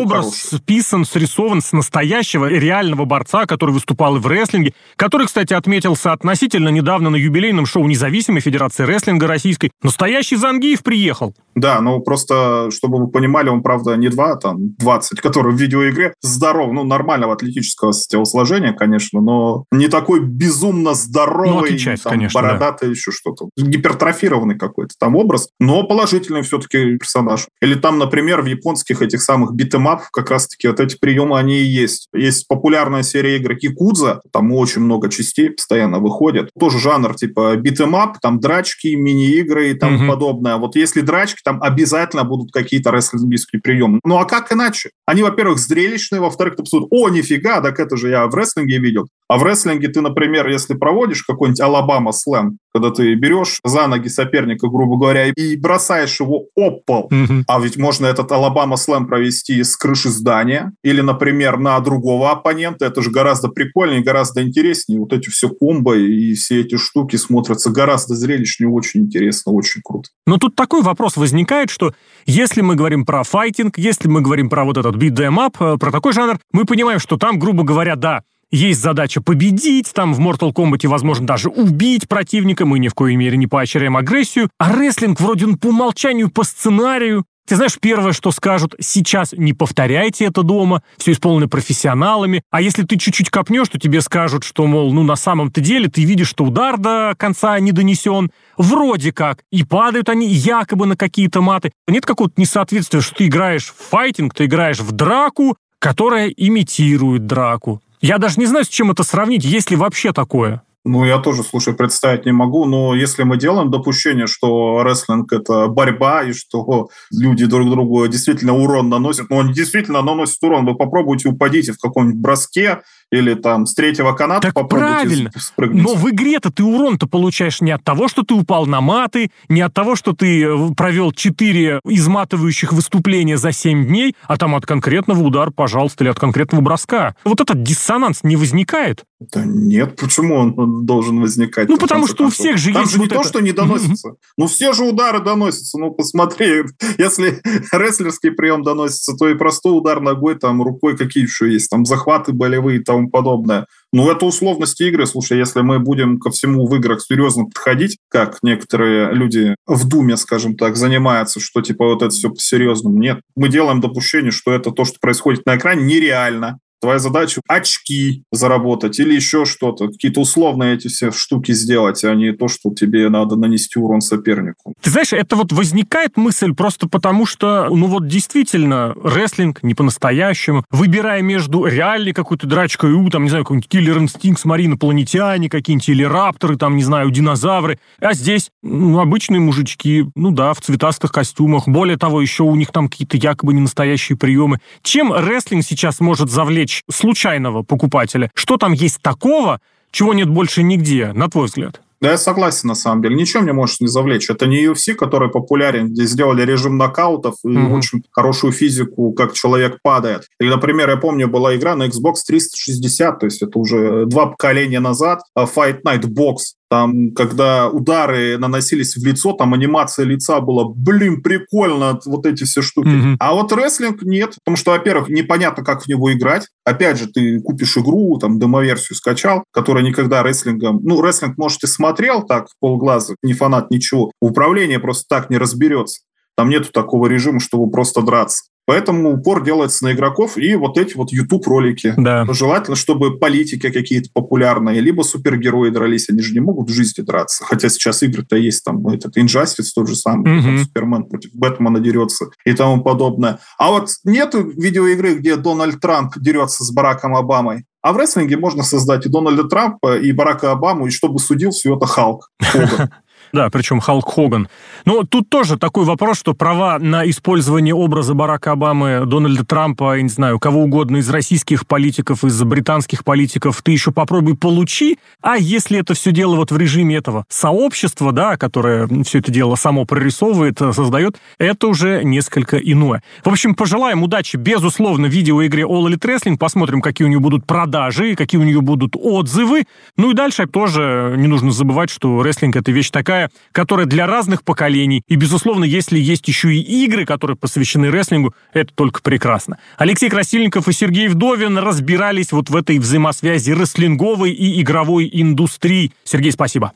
образ 0.00 0.24
хороший. 0.24 0.58
списан, 0.58 1.04
срисован 1.04 1.60
с 1.60 1.72
настоящим 1.72 2.13
настоящего 2.14 2.46
реального 2.46 3.04
борца, 3.04 3.44
который 3.44 3.72
выступал 3.72 4.16
и 4.16 4.20
в 4.20 4.26
рестлинге, 4.28 4.72
который, 4.94 5.26
кстати, 5.26 5.52
отметился 5.52 6.12
относительно 6.12 6.68
недавно 6.68 7.10
на 7.10 7.16
юбилейном 7.16 7.66
шоу 7.66 7.86
Независимой 7.86 8.40
Федерации 8.40 8.84
рестлинга 8.84 9.26
российской. 9.26 9.72
Настоящий 9.82 10.36
Зангиев 10.36 10.84
приехал. 10.84 11.34
Да, 11.56 11.80
ну 11.80 12.00
просто, 12.00 12.70
чтобы 12.70 12.98
вы 12.98 13.08
понимали, 13.08 13.48
он, 13.48 13.62
правда, 13.62 13.96
не 13.96 14.08
два, 14.08 14.36
там, 14.36 14.74
20, 14.78 15.20
который 15.20 15.52
в 15.52 15.56
видеоигре 15.56 16.14
здоров, 16.20 16.72
ну, 16.72 16.84
нормального 16.84 17.32
атлетического 17.32 17.92
телосложения, 17.92 18.72
конечно, 18.72 19.20
но 19.20 19.64
не 19.72 19.88
такой 19.88 20.20
безумно 20.20 20.94
здоровый, 20.94 21.72
ну, 21.72 21.96
там, 21.96 22.12
конечно, 22.12 22.40
бородатый, 22.40 22.86
да. 22.86 22.90
еще 22.90 23.10
что-то. 23.10 23.50
Гипертрофированный 23.56 24.56
какой-то 24.56 24.94
там 24.98 25.16
образ, 25.16 25.48
но 25.58 25.84
положительный 25.84 26.42
все-таки 26.42 26.96
персонаж. 26.96 27.46
Или 27.60 27.74
там, 27.74 27.98
например, 27.98 28.42
в 28.42 28.46
японских 28.46 29.02
этих 29.02 29.22
самых 29.22 29.54
битэмапах 29.54 30.10
как 30.12 30.30
раз-таки 30.30 30.68
вот 30.68 30.80
эти 30.80 30.96
приемы, 30.96 31.38
они 31.38 31.58
и 31.58 31.64
есть 31.64 32.03
есть. 32.12 32.34
Есть 32.34 32.48
популярная 32.48 33.02
серия 33.02 33.36
игр 33.36 33.54
Кикудза, 33.54 34.20
там 34.32 34.52
очень 34.52 34.82
много 34.82 35.08
частей 35.08 35.50
постоянно 35.50 35.98
выходит. 35.98 36.50
Тоже 36.58 36.78
жанр 36.78 37.14
типа 37.14 37.56
beat 37.56 37.81
'em 37.81 37.99
up, 37.99 38.18
там 38.20 38.40
драчки, 38.40 38.94
мини-игры 38.94 39.70
и 39.70 39.74
тому 39.74 39.98
mm-hmm. 39.98 40.08
подобное. 40.08 40.56
Вот 40.56 40.76
если 40.76 41.00
драчки, 41.00 41.40
там 41.44 41.62
обязательно 41.62 42.24
будут 42.24 42.52
какие-то 42.52 42.90
рестлингские 42.90 43.60
приемы. 43.62 44.00
Ну 44.04 44.18
а 44.18 44.24
как 44.24 44.52
иначе? 44.52 44.90
Они, 45.06 45.22
во-первых, 45.22 45.58
зрелищные, 45.58 46.20
во-вторых, 46.20 46.56
ты 46.56 46.62
посмотришь, 46.62 46.88
о, 46.90 47.08
нифига, 47.08 47.60
так 47.60 47.78
это 47.78 47.96
же 47.96 48.10
я 48.10 48.26
в 48.26 48.34
рестлинге 48.34 48.78
видел. 48.78 49.06
А 49.28 49.38
в 49.38 49.42
рестлинге 49.42 49.88
ты, 49.88 50.00
например, 50.00 50.48
если 50.48 50.74
проводишь 50.74 51.22
какой-нибудь 51.22 51.60
Alabama 51.60 52.12
Slam, 52.12 52.58
когда 52.74 52.90
ты 52.90 53.14
берешь 53.14 53.60
за 53.64 53.86
ноги 53.86 54.08
соперника, 54.08 54.68
грубо 54.68 54.98
говоря, 54.98 55.28
и 55.28 55.56
бросаешь 55.56 56.18
его 56.18 56.46
об 56.56 56.84
пол, 56.84 57.08
mm-hmm. 57.10 57.44
а 57.46 57.60
ведь 57.60 57.76
можно 57.76 58.06
этот 58.06 58.32
Alabama 58.32 58.76
Slam 58.76 59.06
провести 59.06 59.62
с 59.62 59.76
крыши 59.76 60.08
здания 60.08 60.72
или, 60.82 61.00
например, 61.00 61.58
на 61.58 61.78
другого 61.80 62.32
оппонента, 62.32 62.84
это 62.84 63.00
же 63.00 63.10
гораздо 63.10 63.48
прикольнее, 63.48 64.02
гораздо 64.02 64.42
интереснее. 64.42 64.98
Вот 64.98 65.12
эти 65.12 65.30
все 65.30 65.48
комбо 65.48 65.96
и 65.96 66.34
все 66.34 66.60
эти 66.62 66.76
штуки 66.76 67.16
смотрятся 67.16 67.70
гораздо 67.70 68.16
зрелищнее, 68.16 68.68
очень 68.68 69.02
интересно, 69.02 69.52
очень 69.52 69.80
круто. 69.84 70.08
Но 70.26 70.38
тут 70.38 70.56
такой 70.56 70.82
вопрос 70.82 71.16
возникает, 71.16 71.70
что 71.70 71.94
если 72.26 72.60
мы 72.60 72.74
говорим 72.74 73.04
про 73.04 73.22
файтинг, 73.22 73.78
если 73.78 74.08
мы 74.08 74.20
говорим 74.20 74.50
про 74.50 74.64
вот 74.64 74.78
этот 74.78 74.96
beat 74.96 75.14
them 75.14 75.36
up, 75.36 75.56
э, 75.60 75.78
про 75.78 75.92
такой 75.92 76.12
жанр, 76.12 76.38
мы 76.52 76.64
понимаем, 76.64 76.98
что 76.98 77.16
там, 77.16 77.38
грубо 77.38 77.62
говоря, 77.62 77.94
да, 77.94 78.22
есть 78.50 78.80
задача 78.80 79.20
победить, 79.20 79.92
там 79.92 80.14
в 80.14 80.20
Mortal 80.20 80.52
Kombat 80.52 80.86
возможно 80.88 81.26
даже 81.26 81.48
убить 81.48 82.08
противника, 82.08 82.66
мы 82.66 82.78
ни 82.78 82.88
в 82.88 82.94
коей 82.94 83.16
мере 83.16 83.36
не 83.36 83.46
поощряем 83.46 83.96
агрессию, 83.96 84.48
а 84.58 84.72
рестлинг 84.72 85.20
вроде 85.20 85.46
он 85.46 85.58
по 85.58 85.68
умолчанию, 85.68 86.30
по 86.30 86.44
сценарию, 86.44 87.24
ты 87.46 87.56
знаешь, 87.56 87.76
первое, 87.78 88.12
что 88.12 88.30
скажут, 88.30 88.74
сейчас 88.80 89.34
не 89.36 89.52
повторяйте 89.52 90.24
это 90.24 90.42
дома, 90.42 90.82
все 90.96 91.12
исполнено 91.12 91.46
профессионалами, 91.46 92.42
а 92.50 92.62
если 92.62 92.84
ты 92.84 92.96
чуть-чуть 92.96 93.28
копнешь, 93.28 93.68
то 93.68 93.78
тебе 93.78 94.00
скажут, 94.00 94.44
что, 94.44 94.66
мол, 94.66 94.94
ну 94.94 95.02
на 95.02 95.14
самом-то 95.14 95.60
деле 95.60 95.88
ты 95.88 96.04
видишь, 96.04 96.28
что 96.28 96.44
удар 96.44 96.78
до 96.78 97.14
конца 97.18 97.60
не 97.60 97.72
донесен, 97.72 98.30
вроде 98.56 99.12
как, 99.12 99.42
и 99.52 99.62
падают 99.62 100.08
они 100.08 100.26
якобы 100.26 100.86
на 100.86 100.96
какие-то 100.96 101.42
маты. 101.42 101.72
Нет 101.86 102.06
какого-то 102.06 102.40
несоответствия, 102.40 103.02
что 103.02 103.16
ты 103.16 103.26
играешь 103.26 103.66
в 103.66 103.90
файтинг, 103.90 104.32
ты 104.32 104.46
играешь 104.46 104.80
в 104.80 104.92
драку, 104.92 105.58
которая 105.78 106.28
имитирует 106.28 107.26
драку. 107.26 107.82
Я 108.04 108.18
даже 108.18 108.38
не 108.38 108.44
знаю, 108.44 108.66
с 108.66 108.68
чем 108.68 108.90
это 108.90 109.02
сравнить, 109.02 109.46
есть 109.46 109.70
ли 109.70 109.78
вообще 109.78 110.12
такое. 110.12 110.62
Ну, 110.84 111.06
я 111.06 111.16
тоже, 111.16 111.42
слушай, 111.42 111.72
представить 111.72 112.26
не 112.26 112.32
могу, 112.32 112.66
но 112.66 112.94
если 112.94 113.22
мы 113.22 113.38
делаем 113.38 113.70
допущение, 113.70 114.26
что 114.26 114.82
рестлинг– 114.82 115.32
это 115.32 115.68
борьба, 115.68 116.24
и 116.24 116.34
что 116.34 116.90
люди 117.10 117.46
друг 117.46 117.70
другу 117.70 118.06
действительно 118.06 118.54
урон 118.54 118.90
наносят, 118.90 119.30
ну, 119.30 119.40
они 119.40 119.54
действительно 119.54 120.02
наносят 120.02 120.42
урон, 120.42 120.66
вы 120.66 120.74
попробуйте 120.76 121.30
упадите 121.30 121.72
в 121.72 121.78
каком-нибудь 121.78 122.20
броске, 122.20 122.82
или 123.14 123.34
там 123.34 123.66
с 123.66 123.74
третьего 123.74 124.12
каната 124.12 124.52
так 124.52 124.68
правильно. 124.68 125.30
спрыгнуть. 125.36 125.82
Но 125.82 125.94
в 125.94 126.10
игре-то 126.10 126.50
ты 126.50 126.64
урон-то 126.64 127.06
получаешь 127.06 127.60
не 127.60 127.70
от 127.70 127.84
того, 127.84 128.08
что 128.08 128.22
ты 128.22 128.34
упал 128.34 128.66
на 128.66 128.80
маты, 128.80 129.30
не 129.48 129.60
от 129.60 129.72
того, 129.72 129.96
что 129.96 130.12
ты 130.12 130.42
э, 130.42 130.74
провел 130.76 131.12
4 131.12 131.80
изматывающих 131.84 132.72
выступления 132.72 133.36
за 133.36 133.52
7 133.52 133.86
дней, 133.86 134.14
а 134.26 134.36
там 134.36 134.54
от 134.54 134.66
конкретного 134.66 135.22
удара, 135.22 135.50
пожалуйста, 135.50 136.04
или 136.04 136.10
от 136.10 136.18
конкретного 136.18 136.62
броска. 136.62 137.14
Вот 137.24 137.40
этот 137.40 137.62
диссонанс 137.62 138.22
не 138.22 138.36
возникает? 138.36 139.04
Да 139.32 139.44
нет, 139.44 139.96
почему 139.96 140.36
он 140.36 140.84
должен 140.84 141.20
возникать? 141.20 141.68
Ну, 141.68 141.78
потому 141.78 142.06
что 142.06 142.24
концов? 142.24 142.40
у 142.40 142.42
всех 142.42 142.58
же 142.58 142.72
Там 142.72 142.82
есть 142.82 142.92
же 142.92 142.98
вот 142.98 143.04
не 143.04 143.14
это... 143.14 143.22
то, 143.22 143.28
что 143.28 143.40
не 143.40 143.52
доносится. 143.52 144.08
Mm-hmm. 144.08 144.16
Ну, 144.36 144.46
все 144.46 144.72
же 144.72 144.84
удары 144.84 145.20
доносятся. 145.20 145.78
Ну, 145.78 145.92
посмотри, 145.92 146.64
если 146.98 147.40
рестлерский 147.72 148.32
прием 148.32 148.62
доносится, 148.62 149.14
то 149.16 149.28
и 149.28 149.34
простой 149.34 149.76
удар 149.76 150.00
ногой, 150.00 150.38
там, 150.38 150.62
рукой 150.62 150.96
какие 150.96 151.24
еще 151.24 151.50
есть, 151.50 151.70
там, 151.70 151.84
захваты 151.84 152.32
болевые 152.32 152.80
и 152.80 152.84
тому 153.04 153.10
подобное. 153.10 153.66
Ну, 153.92 154.10
это 154.10 154.26
условности 154.26 154.84
игры. 154.84 155.06
Слушай, 155.06 155.38
если 155.38 155.60
мы 155.60 155.78
будем 155.78 156.18
ко 156.18 156.30
всему 156.30 156.66
в 156.66 156.74
играх 156.76 157.00
серьезно 157.00 157.44
подходить, 157.44 157.98
как 158.08 158.38
некоторые 158.42 159.12
люди 159.12 159.54
в 159.66 159.88
Думе, 159.88 160.16
скажем 160.16 160.56
так, 160.56 160.76
занимаются, 160.76 161.40
что 161.40 161.60
типа 161.60 161.86
вот 161.86 162.02
это 162.02 162.10
все 162.10 162.30
по-серьезному. 162.30 162.98
Нет. 162.98 163.20
Мы 163.36 163.48
делаем 163.48 163.80
допущение, 163.80 164.32
что 164.32 164.52
это 164.52 164.70
то, 164.70 164.84
что 164.84 164.98
происходит 165.00 165.46
на 165.46 165.56
экране, 165.56 165.84
нереально. 165.84 166.58
Твоя 166.84 166.98
задача 166.98 167.40
очки 167.48 168.24
заработать 168.30 169.00
или 169.00 169.14
еще 169.14 169.46
что-то, 169.46 169.88
какие-то 169.88 170.20
условные 170.20 170.74
эти 170.74 170.88
все 170.88 171.12
штуки 171.12 171.52
сделать, 171.52 172.04
а 172.04 172.14
не 172.14 172.34
то, 172.34 172.46
что 172.46 172.74
тебе 172.74 173.08
надо 173.08 173.36
нанести 173.36 173.78
урон 173.78 174.02
сопернику. 174.02 174.74
Ты 174.82 174.90
знаешь, 174.90 175.14
это 175.14 175.34
вот 175.34 175.50
возникает 175.50 176.18
мысль 176.18 176.52
просто 176.52 176.86
потому, 176.86 177.24
что, 177.24 177.68
ну 177.70 177.86
вот 177.86 178.06
действительно, 178.06 178.94
рестлинг 179.02 179.62
не 179.62 179.72
по-настоящему, 179.72 180.66
выбирая 180.70 181.22
между 181.22 181.64
реальной 181.64 182.12
какой-то 182.12 182.46
драчкой, 182.46 182.92
у, 182.92 183.08
там, 183.08 183.22
не 183.22 183.30
знаю, 183.30 183.44
какой-нибудь 183.44 183.70
киллер 183.70 183.96
инстинкт 183.96 184.42
с 184.42 184.44
инопланетяне, 184.44 185.48
какие-нибудь 185.48 185.88
или 185.88 186.02
рапторы, 186.02 186.58
там, 186.58 186.76
не 186.76 186.84
знаю, 186.84 187.10
динозавры, 187.10 187.78
а 187.98 188.12
здесь 188.12 188.50
ну, 188.62 189.00
обычные 189.00 189.40
мужички, 189.40 190.04
ну 190.14 190.32
да, 190.32 190.52
в 190.52 190.60
цветастых 190.60 191.12
костюмах, 191.12 191.66
более 191.66 191.96
того, 191.96 192.20
еще 192.20 192.42
у 192.42 192.54
них 192.54 192.72
там 192.72 192.90
какие-то 192.90 193.16
якобы 193.16 193.54
не 193.54 193.60
настоящие 193.60 194.18
приемы. 194.18 194.60
Чем 194.82 195.14
рестлинг 195.14 195.64
сейчас 195.64 196.00
может 196.00 196.30
завлечь 196.30 196.73
привлечь 196.74 196.82
случайного 196.90 197.62
покупателя? 197.62 198.30
Что 198.34 198.56
там 198.56 198.72
есть 198.72 199.00
такого, 199.02 199.60
чего 199.90 200.14
нет 200.14 200.28
больше 200.28 200.62
нигде, 200.62 201.12
на 201.12 201.28
твой 201.28 201.46
взгляд? 201.46 201.80
Да, 202.00 202.10
я 202.10 202.18
согласен, 202.18 202.68
на 202.68 202.74
самом 202.74 203.00
деле. 203.00 203.16
Ничего 203.16 203.42
мне 203.42 203.54
может 203.54 203.80
не 203.80 203.86
завлечь. 203.86 204.28
Это 204.28 204.46
не 204.46 204.62
UFC, 204.66 204.92
который 204.92 205.30
популярен, 205.30 205.88
где 205.88 206.04
сделали 206.04 206.42
режим 206.42 206.76
нокаутов 206.76 207.36
и 207.44 207.48
mm-hmm. 207.48 207.72
очень 207.72 208.02
хорошую 208.10 208.52
физику, 208.52 209.12
как 209.12 209.32
человек 209.32 209.78
падает. 209.82 210.24
И, 210.38 210.44
например, 210.44 210.90
я 210.90 210.96
помню, 210.98 211.28
была 211.28 211.56
игра 211.56 211.74
на 211.76 211.84
Xbox 211.86 212.16
360, 212.26 213.20
то 213.20 213.26
есть 213.26 213.40
это 213.40 213.58
уже 213.58 214.04
два 214.04 214.26
поколения 214.26 214.80
назад, 214.80 215.20
Fight 215.38 215.80
Night 215.82 216.02
Box. 216.02 216.56
Там, 216.74 217.12
когда 217.12 217.68
удары 217.68 218.36
наносились 218.36 218.96
в 218.96 219.06
лицо, 219.06 219.32
там 219.32 219.54
анимация 219.54 220.04
лица 220.04 220.40
была, 220.40 220.64
блин, 220.74 221.22
прикольно, 221.22 222.00
вот 222.04 222.26
эти 222.26 222.42
все 222.42 222.62
штуки. 222.62 222.88
Mm-hmm. 222.88 223.16
А 223.20 223.32
вот 223.34 223.52
рестлинг 223.52 224.02
нет, 224.02 224.34
потому 224.44 224.56
что, 224.56 224.72
во-первых, 224.72 225.08
непонятно, 225.08 225.62
как 225.62 225.84
в 225.84 225.86
него 225.86 226.12
играть. 226.12 226.48
Опять 226.64 226.98
же, 226.98 227.06
ты 227.06 227.40
купишь 227.40 227.78
игру, 227.78 228.18
там, 228.18 228.40
демоверсию 228.40 228.96
скачал, 228.96 229.44
которая 229.52 229.84
никогда 229.84 230.24
рестлингом... 230.24 230.80
Ну, 230.82 231.00
рестлинг, 231.00 231.38
может, 231.38 231.62
и 231.62 231.68
смотрел 231.68 232.24
так, 232.24 232.48
полглаза, 232.58 233.14
не 233.22 233.34
фанат, 233.34 233.70
ничего. 233.70 234.10
Управление 234.20 234.80
просто 234.80 235.04
так 235.08 235.30
не 235.30 235.38
разберется. 235.38 236.00
Там 236.36 236.48
нету 236.48 236.72
такого 236.72 237.06
режима, 237.06 237.38
чтобы 237.38 237.70
просто 237.70 238.02
драться. 238.02 238.46
Поэтому 238.66 239.14
упор 239.14 239.44
делается 239.44 239.84
на 239.84 239.92
игроков 239.92 240.36
и 240.36 240.54
вот 240.54 240.78
эти 240.78 240.96
вот 240.96 241.12
YouTube-ролики. 241.12 241.94
Да. 241.96 242.26
Желательно, 242.32 242.76
чтобы 242.76 243.18
политики 243.18 243.70
какие-то 243.70 244.10
популярные, 244.12 244.80
либо 244.80 245.02
супергерои 245.02 245.70
дрались. 245.70 246.08
Они 246.08 246.20
же 246.20 246.32
не 246.32 246.40
могут 246.40 246.70
в 246.70 246.72
жизни 246.72 247.02
драться. 247.02 247.44
Хотя 247.44 247.68
сейчас 247.68 248.02
игры-то 248.02 248.36
есть, 248.36 248.64
там, 248.64 248.86
этот 248.88 249.16
Injustice 249.16 249.66
тот 249.74 249.88
же 249.88 249.96
самый, 249.96 250.38
угу. 250.38 250.58
Супермен 250.64 251.04
против 251.04 251.30
Бэтмена 251.34 251.80
дерется 251.80 252.26
и 252.44 252.52
тому 252.54 252.82
подобное. 252.82 253.38
А 253.58 253.70
вот 253.70 253.90
нету 254.04 254.42
видеоигры, 254.42 255.14
где 255.14 255.36
Дональд 255.36 255.80
Трамп 255.80 256.14
дерется 256.16 256.64
с 256.64 256.70
Бараком 256.72 257.16
Обамой. 257.16 257.64
А 257.84 257.92
в 257.92 257.98
рестлинге 257.98 258.38
можно 258.38 258.62
создать 258.62 259.04
и 259.04 259.10
Дональда 259.10 259.44
Трампа, 259.44 259.98
и 259.98 260.10
Барака 260.12 260.52
Обаму, 260.52 260.86
и 260.86 260.90
чтобы 260.90 261.18
судил 261.18 261.50
все 261.50 261.76
это 261.76 261.84
Халк. 261.84 262.30
Да, 263.34 263.50
причем 263.50 263.80
Халк 263.80 264.14
Хоган. 264.14 264.48
Но 264.84 265.02
тут 265.02 265.28
тоже 265.28 265.58
такой 265.58 265.84
вопрос, 265.84 266.20
что 266.20 266.34
права 266.34 266.78
на 266.78 267.04
использование 267.10 267.74
образа 267.74 268.14
Барака 268.14 268.52
Обамы, 268.52 269.06
Дональда 269.06 269.44
Трампа, 269.44 269.96
я 269.96 270.02
не 270.02 270.08
знаю, 270.08 270.38
кого 270.38 270.62
угодно 270.62 270.98
из 270.98 271.10
российских 271.10 271.66
политиков, 271.66 272.22
из 272.22 272.40
британских 272.44 273.02
политиков, 273.02 273.60
ты 273.60 273.72
еще 273.72 273.90
попробуй 273.90 274.36
получи, 274.36 275.00
а 275.20 275.36
если 275.36 275.80
это 275.80 275.94
все 275.94 276.12
дело 276.12 276.36
вот 276.36 276.52
в 276.52 276.56
режиме 276.56 276.94
этого 276.94 277.24
сообщества, 277.28 278.12
да, 278.12 278.36
которое 278.36 278.86
все 279.02 279.18
это 279.18 279.32
дело 279.32 279.56
само 279.56 279.84
прорисовывает, 279.84 280.58
создает, 280.58 281.16
это 281.38 281.66
уже 281.66 282.04
несколько 282.04 282.56
иное. 282.56 283.02
В 283.24 283.30
общем, 283.30 283.56
пожелаем 283.56 284.04
удачи, 284.04 284.36
безусловно, 284.36 285.06
видеоигре 285.06 285.64
All 285.64 285.88
Elite 285.88 285.98
Wrestling, 285.98 286.38
посмотрим, 286.38 286.80
какие 286.80 287.04
у 287.04 287.08
нее 287.08 287.18
будут 287.18 287.48
продажи, 287.48 288.14
какие 288.14 288.40
у 288.40 288.44
нее 288.44 288.60
будут 288.60 288.94
отзывы. 288.94 289.64
Ну 289.96 290.12
и 290.12 290.14
дальше 290.14 290.46
тоже 290.46 291.16
не 291.18 291.26
нужно 291.26 291.50
забывать, 291.50 291.90
что 291.90 292.22
рестлинг— 292.22 292.54
это 292.56 292.70
вещь 292.70 292.90
такая, 292.90 293.23
которая 293.52 293.86
для 293.86 294.06
разных 294.06 294.44
поколений. 294.44 295.02
И, 295.08 295.16
безусловно, 295.16 295.64
если 295.64 295.98
есть 295.98 296.26
еще 296.28 296.54
и 296.54 296.84
игры, 296.84 297.04
которые 297.04 297.36
посвящены 297.36 297.86
рестлингу, 297.86 298.34
это 298.52 298.72
только 298.74 299.02
прекрасно. 299.02 299.58
Алексей 299.78 300.08
Красильников 300.08 300.68
и 300.68 300.72
Сергей 300.72 301.08
Вдовин 301.08 301.58
разбирались 301.58 302.32
вот 302.32 302.50
в 302.50 302.56
этой 302.56 302.78
взаимосвязи 302.78 303.50
рестлинговой 303.50 304.32
и 304.32 304.60
игровой 304.60 305.08
индустрии. 305.12 305.92
Сергей, 306.04 306.32
спасибо. 306.32 306.72